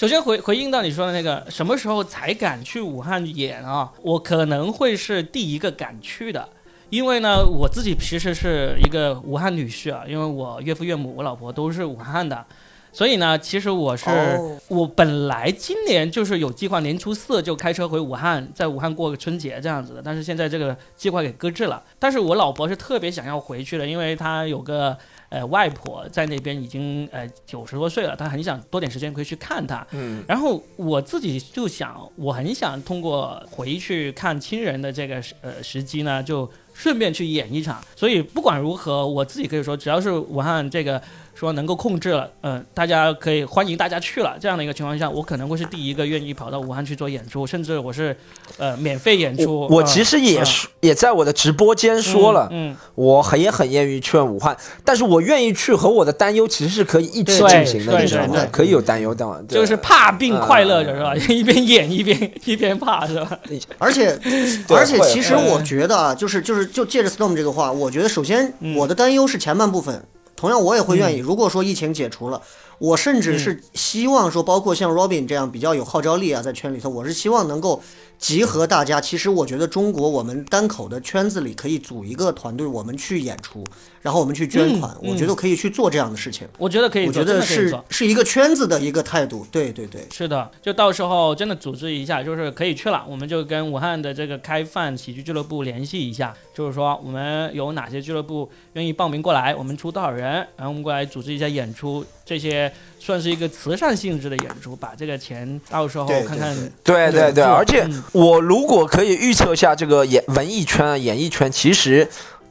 [0.00, 3.92] 首先回回应到你说的那个什么时候才敢去武汉演啊？
[4.00, 6.48] 我可能会是第一个敢去的，
[6.88, 12.42] 因为呢，我自己其实是一个武汉女婿啊，因为我岳父岳母、我老婆都是武汉的，
[12.90, 21.82] 所以呢，其实我是、哦我本来今年就是有计划年初四就开车回武汉，在武汉过个春节这样子的，但是现在这个计划给搁置了。
[21.98, 24.96] 但是我老婆是特别想要回去的，因为她有个
[25.30, 29.86] 呃外婆在那边已经呃九十多岁了，她很想多点时间可以去看她。
[29.92, 37.82] 嗯，然后我自己就想，我很想通过回去看亲人的这个时呃时机呢，就顺便去演一场。
[37.96, 41.00] 所以不管如何，我自己可以说，只要是武汉这个
[41.40, 48.14] 说能够控制了，嗯、大家可以欢迎大家去了这样的一个情况下，我可能会是第一个愿意跑到武汉去做演出，甚至我是
[48.58, 49.66] 呃免费演出。
[49.70, 50.46] 我其实也嗯
[50.80, 58.46] 也在我的直播间说了，嗯，我很也很愿意去武汉，但是我愿意去和我的担忧其实是可以一起进行的，对你知道吗对？
[58.52, 61.34] 可以有担忧的，对就是怕并快乐着嗯是吧？
[61.34, 63.38] 一边演一边 一边怕是吧？
[63.78, 64.10] 而且，
[64.68, 70.02] 而且，其实我觉得啊，就是就是就借着 Storm 这个话，我觉得首先嗯我的担忧是前半部分，
[70.40, 72.40] 同样我也会愿意，如果说疫情解除了，
[72.78, 77.82] 我甚嗯至是希望说，包括像 Robin 这样比较有号召力啊，在圈里头，我是希望能够
[78.18, 78.98] 集合大家。
[78.98, 83.62] 其实我觉得中国我们单口的圈子里可以组一个团队，我们去演出，
[84.00, 86.48] 然后我们去捐款，嗯我觉得可以去做这样的事情。
[86.56, 87.78] 我觉得可以，我觉得是。
[87.90, 90.06] 是一个圈子的一个态度，对对对。
[90.10, 106.54] 是的，就到时候真的组织一下，就是可以去了，我们就跟武汉的这个开放喜剧俱乐部联系一下，就是说我们有哪些俱乐部愿意报名过来，我们出多少人，然后我们过来组织一下演出，这些算是一个慈善性质的演出，把这个钱到时候看看
[106.84, 107.10] 对。
[107.10, 112.06] 对对而且嗯我如果可以预测一下这个演文艺圈啊、演艺圈，其实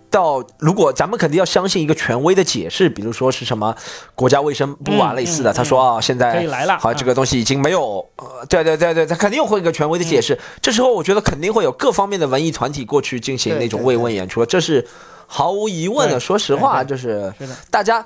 [0.10, 3.76] 到如果咱们肯定要相信一个权威的解释，比如说是什么
[4.16, 6.78] 国家卫生部啊嗯类似的，嗯他说啊现在可以来了。
[6.80, 10.38] 好，啊这个东西已经没有，呃，对对对对，他肯定会有一个权威的解释。
[10.62, 14.88] 这时候我觉得肯定会有各方面的文艺团体过去进行那种慰问演出，这是
[15.28, 16.20] 毫无疑问的。
[16.20, 17.34] 说实话，就是
[17.70, 18.04] 大家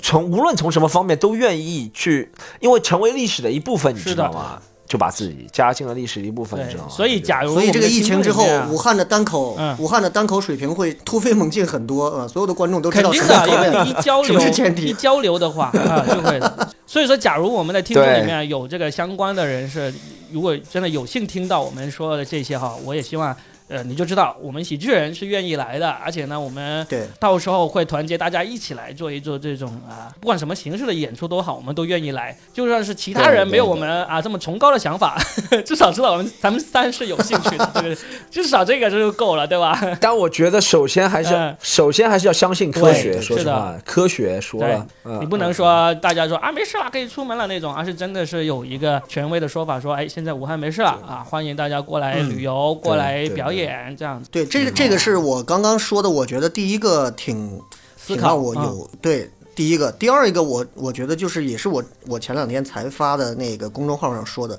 [0.00, 4.60] 从无论从什么方面都愿意去，因为成为历史的一部分，你知道吗？
[4.92, 12.28] 就把自己加进了历史的一部分，你知道吗？，所以假如所以这个疫情之后武汉的单口，嗯武汉的单口水平会突飞猛进很多啊、呃！
[12.28, 13.26] 所有的观众都知道肯定
[13.58, 14.38] 的，因为一交流
[14.76, 16.38] 一交流的话 啊，就会。
[16.86, 19.90] 所以说，假如我们的听众里面有这个相关的人士，
[20.30, 23.34] 如果真的有幸听到我们说的这些哈，我也希望。
[23.72, 32.36] 呃，你就知道我们喜剧人是愿意来的，而且呢，我们对到时候会团结大家一起来做一做这种啊，不管什么形式的演出都好，我们都愿意来。
[32.52, 35.18] 就算是其他人没有我们啊这么崇高的想法，
[35.64, 37.96] 至少知道我们咱们三是有兴趣的，对不对？
[38.30, 39.80] 至少这个就够了，对吧？
[39.98, 53.61] 但我觉得首先还是嗯首先还是要相信科学，对是的说实话，科学说了，嗯你不能说大家说啊没事了可以出门了那种，而是真的是有一个权威的说法说，哎，现在武汉没事了啊，欢迎大家过来旅游，过来表演
[53.96, 57.60] 这样子对，这个这个是我刚刚说的，我觉得第一个挺
[57.96, 58.20] 思考。
[58.20, 64.58] 挺让我嗯有、对第一个，第二一个我我觉得就是也是我我前两天才发的那个公众号上说的，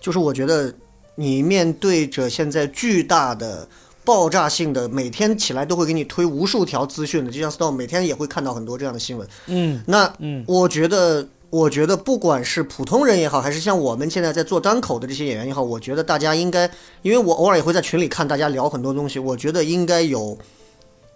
[0.00, 0.72] 就是我觉得
[1.14, 3.68] 你面对着现在巨大的。
[4.02, 9.28] 爆炸性的，每天起来都会给你推无数条资讯的，就像 Storm 每天也会看到很多这样的新闻。
[9.46, 16.70] 嗯那嗯我觉得，我觉得不管是普通人也好，还是像我们现在在做单口的这些演员也好，我觉得大家应该，
[17.02, 20.38] 因为我偶尔也会在群里看大家聊很多东西，我觉得应该有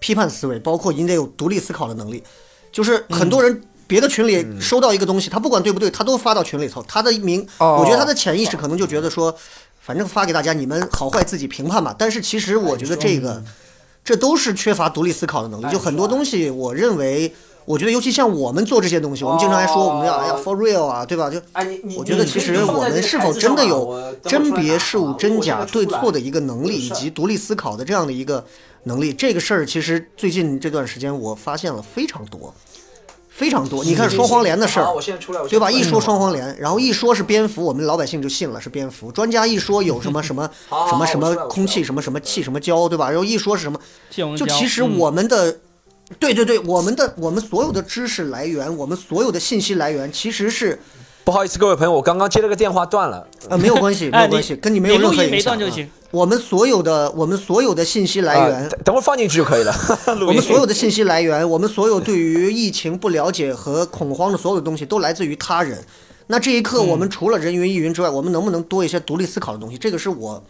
[0.00, 2.22] 批判思维，包括应该有独立思考的能力。
[2.72, 9.32] 就是很多人别的群里收到一个东西，他不管对不对，他都发到群里头，他的名，哦我觉得他的潜意识可能就觉得说，
[9.80, 11.94] 反正发给大家，你们好坏自己评判吧。
[11.96, 13.42] 但是其实我觉得这个。
[14.06, 15.72] 这都是缺乏独立思考的能力。
[15.72, 17.34] 就很多东西，我认为
[17.64, 21.30] 我觉得尤其像我们做这些东西，我们经常还说我们要哦要 for real 啊，对吧？
[21.30, 21.40] 就
[21.96, 28.44] 我觉得其实我们是否真的有甄别事物真假对错的一个能力，以及独立思考的这样的一个
[28.84, 32.52] 能力，这个事儿其实最近这段时间我发现了非常多，
[33.30, 33.82] 非常多。
[33.82, 35.70] 你看双黄连的事儿，我现在出来，我对吧？
[35.70, 39.10] 一说双黄连，然后一说是蝙蝠，我们老百姓就信了是蝙蝠。
[39.10, 40.48] 专家一说有什么 什么
[40.88, 43.08] 什么什么空气什么什么气什么胶，对吧？
[43.08, 43.78] 然后一说是什么，
[44.36, 45.56] 就其实嗯我们的，
[46.18, 50.78] 对对对，我们的我们所有的知识来源，我们所有的信息来源，其实是
[51.24, 53.26] 不好意思，各位朋友，我刚刚接了个电话断了。
[53.48, 55.56] 呃没有关系，没有关系， 跟你没有任你录音没何影响啊。
[55.56, 55.90] 断就行。
[56.10, 59.74] 我们所有的我们所有的信息来源啊，等等会儿放进去就可以了。
[60.26, 65.84] 我们所有的信息来源，我们所有对于疫情不了解和恐慌的所有的东西，都来自于他人。
[66.28, 69.76] 那这一刻，我们除了人云亦云之外，我们能不能多一些独立思考的东西？
[69.76, 70.42] 这个是我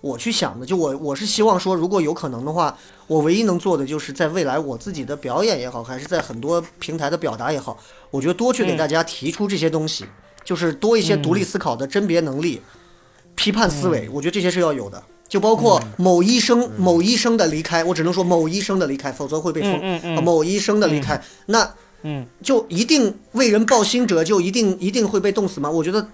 [0.00, 0.64] 我去想的。
[0.64, 2.76] 就我我是希望说，如果有可能的话，
[3.06, 7.76] 我唯一能做的就是在未来我自己的表演也好，还是在很多平台的表达也好，
[8.10, 10.04] 我觉得多去给大家提出这些东西，
[10.44, 12.60] 就是多一些独立思考的甄别能力、
[13.34, 15.02] 批判思维，我觉得这些是要有的。
[15.28, 19.72] 就包括某医生、某医生的离开，我只能说某医生的离开，否则会被封。
[19.74, 21.70] 嗯嗯嗯啊某医生的离开，那
[22.02, 25.70] 嗯就一定为人抱薪者就一定一定会被冻死吗？
[25.70, 26.08] 我觉得，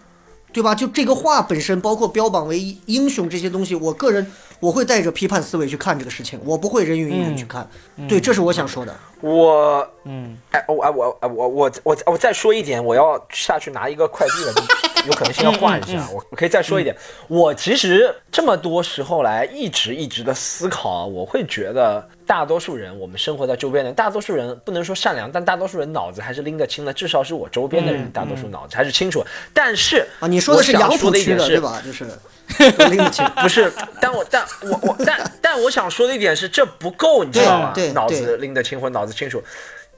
[0.54, 0.72] 对吧？
[0.74, 4.24] 就这个话本身，包括标榜为英雄这些东西，我个人
[4.60, 7.68] 我会带着批判思维去看这个事情，我不会人云亦云去看。
[8.08, 8.96] 对，这是我想说的。
[9.20, 14.62] 我嗯，哎，我哎我哎我我我我再说一点，我要下去拿一个快递了，就
[15.06, 16.06] 有可能性要换一下。
[16.12, 16.94] 我我可以再说一点，
[17.28, 29.24] 我其实这么多时候来一直一直的思考，我会觉得大多数人，我们生活在周边的大多数人，不能说善良，但大多数人脑子还是拎得清的，至少是我周边的人，大多数脑子还是清楚。
[29.52, 31.82] 但是啊，你说的是我想杨浦区的说的一点是对吧？
[31.84, 32.04] 就是
[32.90, 33.24] 拎得清。
[33.36, 37.90] 不是，但我但我我但但我想说的一点是，这不够，你知道吗对？
[37.92, 39.42] 脑子拎得清或脑子清楚。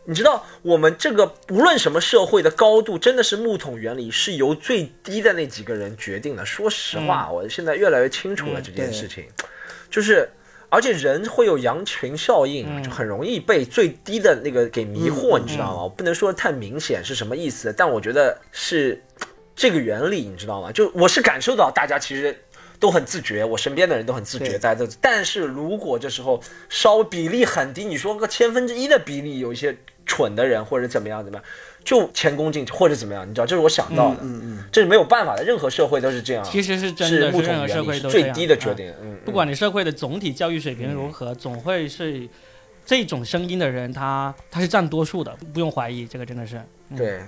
[0.06, 6.46] 你知道，我们这个无论什么社会的高度，真的是木桶原理，是由最低的那几个人决定的。
[6.46, 9.24] 说实话，我现在越来越清楚了这件事情，
[9.90, 10.28] 就是。
[10.68, 15.84] 而且人会有羊群效应，就很容易被最低的那个给迷惑，你知道吗？
[15.84, 19.00] 我不能说太明显是什么意思，但我觉得是
[19.54, 20.72] 这个原理，你知道吗？
[20.72, 22.36] 就我是感受到大家其实
[22.80, 24.90] 都很自觉，我身边的人都很自觉，对大家都。
[25.00, 29.74] 但是如果这时候稍微比例很低，你说个千分之一的比例有一些
[30.06, 31.44] 蠢的人或者怎么样怎么样，
[31.84, 36.44] 就前功尽弃或者怎么样，你知道，这是我想到的，嗯嗯这是没有办法的，任何社会都是这样。
[36.44, 42.28] 其实是真的，是任何社会都这样最低的决啊定，嗯，不管你社会的总体教育水平如何，总会是
[42.84, 46.56] 这种声音的人，他他是占多数的，不用怀疑，这个真的是。
[46.90, 47.20] 嗯对。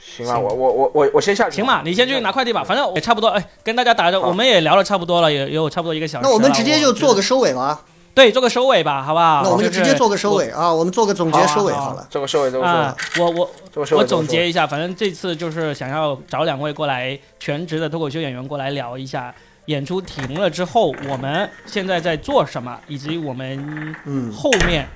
[0.00, 1.56] 行吧，我我我我我先下去。
[1.56, 3.26] 行吧，你先去拿快递吧，反正也差不多。
[3.30, 6.22] 哎，跟大家打个，好我们也聊了差不多了，也也有差不多一个小时。
[6.22, 7.84] 那我们直接就做个个收尾吧。
[8.18, 9.42] 对，做个收尾吧，好不好？
[9.44, 12.04] 那我们就直接做个收尾尾啊，我们做个总结收尾好了。
[12.10, 13.24] 做个收尾，做个收尾，。
[13.24, 13.30] 我
[13.76, 19.32] 我我总结一下，反正这次就是想要找两位过来，全职的脱口秀演员过来聊一下。
[19.66, 24.88] 演出停了之后，我们现在在做什么，以及我们嗯，后面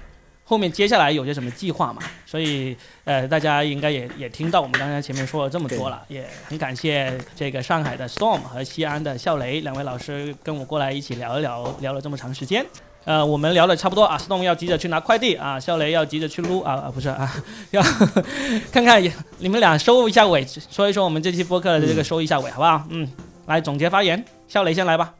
[0.44, 2.02] 后面接下来有些什么计划嘛？
[2.26, 12.64] 所以呃，大家应该也也听到我们刚才前面说了这么多了，也很感谢这个上海的 Storm 和西安的笑雷两位老师跟我过来一起聊一聊，聊了这么长时间。
[13.04, 17.28] 呃，我们聊的差不多啊，Storm 要急着去拿快递啊，肖雷要急着去撸啊啊，不是啊，
[17.72, 17.82] 要
[18.70, 19.02] 看看
[19.38, 22.84] 你们俩收一下尾，说一说我们这期播客的这个收一下尾，好不好？
[22.90, 23.08] 嗯，
[23.46, 25.14] 来总结发言，肖雷先来吧。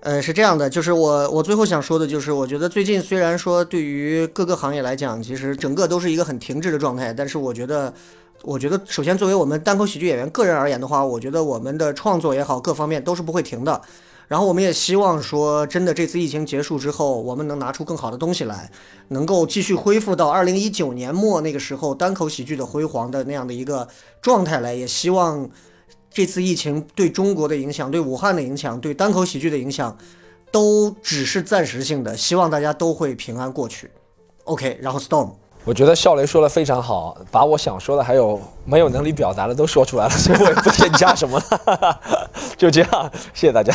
[0.00, 7.92] 呃，是这样的，就是我我最后想说的就是，我觉得最近虽然说对于各个行业来讲，其实整个都是一个很停滞的状态，但是我觉得，
[8.42, 13.80] 我觉得首先作为我们单口喜剧演员个人而言的话，我觉得我们的创作也好，各方面都是不会停的。
[14.28, 18.70] 然后我们也希望说，真的这次疫情结束之后，我们能拿出更好的东西来，
[19.08, 23.86] 能够继续恢复到二零一九年末那个时候单口喜剧的辉煌的那样的一个
[24.20, 24.74] 状态来。
[24.74, 25.48] 也希望
[26.10, 29.96] 这次疫情对中国的影响、对武汉的影响、对单口喜剧的影响，
[30.50, 32.16] 都只是暂时性的。
[32.16, 33.90] 希望大家都会平安过去。
[34.44, 35.30] OK，然后 Storm。
[35.66, 42.00] 我觉得笑雷说的非常好，把我想说的还有没有能力表达的都说出来了， 所以我也不添加什么了，
[42.56, 43.74] 就这样，谢谢大家。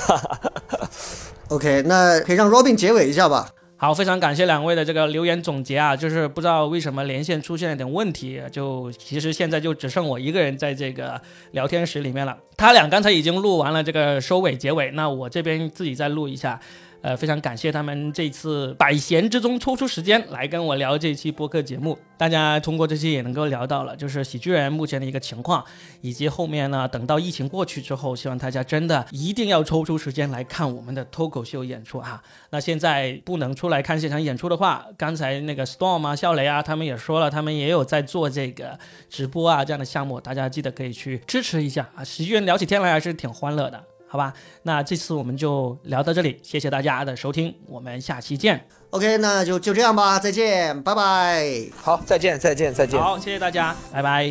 [1.50, 3.50] OK，那可以让 Robin 结尾一下吧。
[3.76, 11.20] 好，非常感谢两位的这个留言总结啊，就是不知道为什么连线出现了点问题，就其实现在就只剩我一个人在这个
[11.52, 12.38] 聊天室里面了。
[12.56, 16.58] 他俩刚才已经录完了这个收尾结尾，那我这边自己再录一下。
[17.02, 21.98] 呃，非常感谢他们这次百闲之中抽出时间来跟我聊这期播客节目。
[22.16, 25.66] 大家通过这期也能够聊到了，就是喜剧人目前的一个情况，
[26.02, 32.22] 以及后面呢，等到疫情过去之后，希望大家真的一定要抽出时间来看我们的脱口秀演出哈。
[32.52, 38.78] 那现在不能出来看现场演出的话，刚才那个 Storm 啊、笑雷啊，他们也说了，他们也有在做这个
[39.10, 42.04] 直播啊这样的项目，大家记得可以去支持一下啊。
[42.04, 43.91] 喜剧人聊起天来还是挺欢乐的。
[44.12, 44.34] 好吧，
[44.64, 48.68] 那这次我们就聊到这里，谢谢大家的收听，我们下期见。
[48.90, 51.50] OK，那就就这样吧，再见，拜拜。
[51.82, 53.02] 好，再见，再见，再见。
[53.02, 54.26] 好，谢谢大家，拜拜。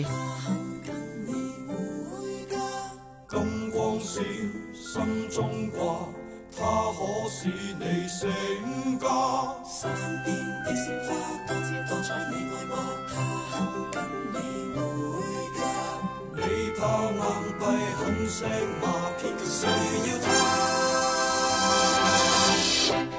[3.27, 4.23] 金光闪，
[4.75, 6.07] 心中挂，
[6.55, 6.63] 它
[6.93, 9.09] 可使你成家。
[9.65, 9.91] 山
[10.27, 10.29] 邊
[10.63, 11.15] 的鮮花，
[11.49, 12.09] 多姿多彩，
[18.31, 18.45] 很石
[18.81, 18.87] 馬，
[19.19, 20.31] 偏需要它。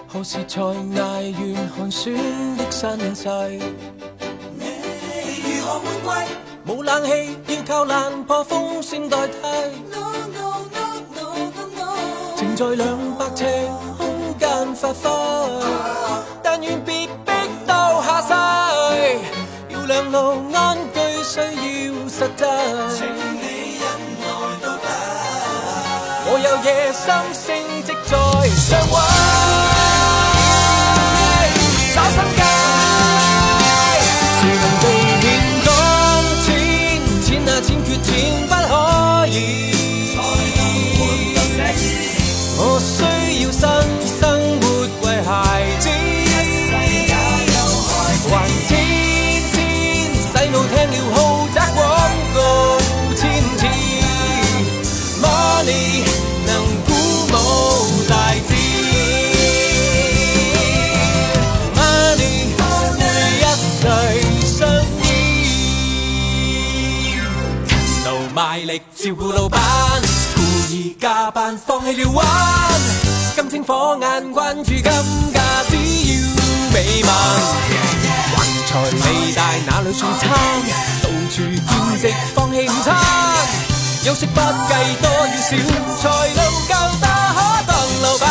[0.07, 2.15] 何時才捱完寒酸
[2.55, 3.27] 的身世？
[4.57, 4.63] 你
[5.43, 6.09] 如何滿歸？
[6.65, 9.33] 冇冷氣，要靠爛破風扇代替。
[9.91, 9.99] No
[10.31, 11.21] no no no
[11.55, 11.79] no no，
[12.37, 12.87] 靜在兩
[13.17, 13.43] 百尺
[13.97, 15.05] 空間發揮，
[16.41, 17.31] 但願別逼
[17.67, 18.33] 到下世，
[19.73, 21.43] 要兩路安居需要
[22.07, 22.45] 實際。
[26.51, 29.80] 有野心升职在上位。
[69.01, 69.57] 照顧老闆，
[70.35, 70.41] 故
[70.71, 72.23] 意加班放棄了玩，
[73.35, 75.41] 金睛火眼關注金價，
[75.71, 75.75] 只
[76.05, 76.11] 要
[76.71, 77.09] 美文。
[78.31, 78.37] 橫
[78.69, 78.71] 財
[79.03, 80.29] 未大，哪里算餐？
[81.01, 81.57] 到處兼
[81.99, 82.95] 职放棄午餐，
[84.03, 85.57] 休息不計多與少，
[85.99, 86.71] 才能夠
[87.01, 87.73] 打可當
[88.03, 88.21] 老闆。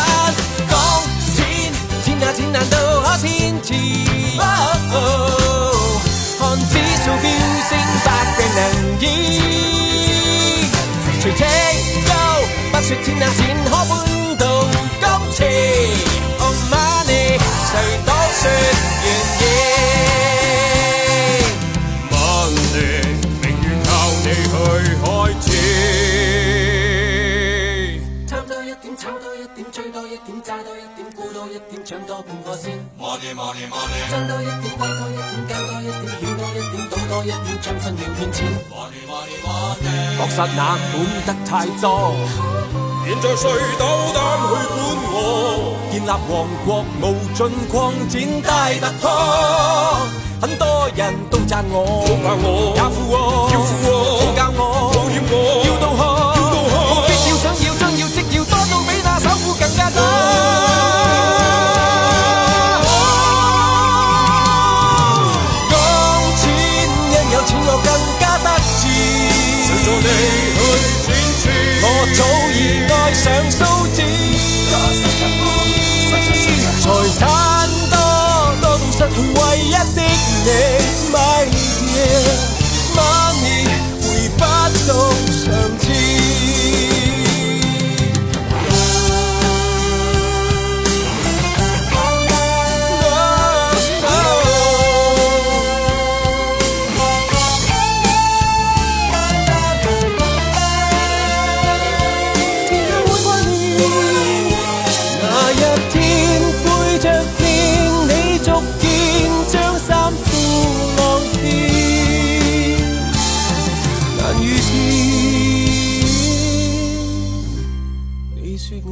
[11.21, 12.13] 谁清憂，
[12.73, 13.70] 不说，天啊錢
[32.11, 32.75] 多半個先。
[32.99, 38.39] Money money money 爭多一點，低多一點，交多一點，險多一點，賭多一點，將分秒變錢。
[38.67, 39.79] money money money。
[40.19, 40.93] 確實那管
[41.25, 41.87] 得太多，
[43.07, 43.47] 現在誰
[43.79, 44.77] 斗膽去管
[45.13, 45.15] 我？
[45.93, 46.33] 建立王
[46.67, 46.69] 國
[47.01, 47.03] 無
[47.33, 47.39] 盡
[47.71, 47.73] 擴
[48.11, 49.07] 展大突破，
[50.43, 53.15] 很多人都讚我，都讚我也附和，
[53.55, 53.87] 要附和
[54.19, 54.61] 好教我，
[54.95, 55.35] 保險我
[55.65, 56.03] 要到河，
[73.23, 73.59] 上數
[73.93, 74.01] 字，
[76.81, 76.85] 财
[77.19, 77.21] 产
[77.91, 77.95] 多
[78.63, 79.79] 多到失去唯一的
[80.47, 80.49] 你
[81.13, 81.15] ，My
[82.97, 83.69] dear，money
[84.01, 84.05] 回
[84.39, 84.41] 不
[84.89, 84.91] 到
[85.29, 85.39] 上
[85.79, 85.85] 次。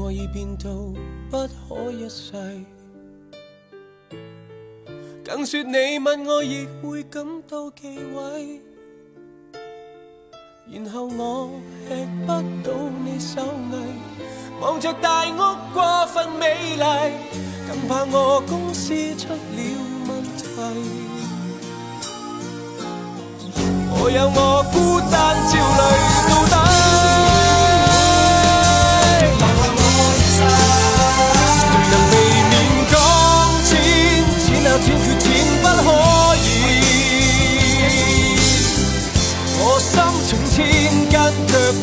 [0.09, 0.71] 我已變到
[1.31, 1.37] 不
[1.69, 2.33] 可一世，
[5.23, 8.61] 更說你問我亦會感到忌諱。
[10.73, 11.51] 然後我
[11.87, 12.33] 吃不
[12.67, 12.73] 到
[13.05, 17.11] 你手藝，望着大屋過分美麗，
[17.69, 19.39] 更怕我公司出了
[20.07, 20.49] 問題。
[23.91, 26.18] 我有我孤單焦慮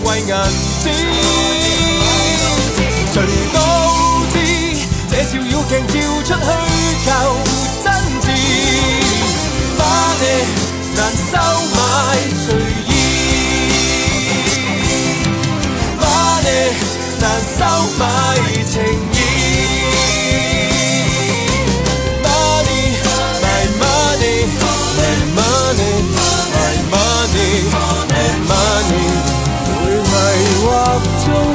[0.03, 0.27] 为银
[0.81, 0.85] 子。
[3.13, 3.15] 谁
[3.53, 3.57] 都
[4.33, 4.35] 知
[5.09, 6.69] 这照妖镜照出虚
[7.05, 7.09] 构
[7.83, 7.85] 真
[8.21, 8.23] 挚，
[9.77, 9.81] 把
[10.19, 10.23] 你
[10.95, 11.31] 难收
[11.71, 11.77] 买
[12.45, 12.47] 随
[12.87, 12.91] 意，
[15.99, 16.03] 把
[16.41, 16.47] 你
[17.21, 17.23] 难
[17.57, 17.59] 收
[17.97, 18.01] 买
[18.65, 19.14] 情。
[30.65, 31.54] walked away.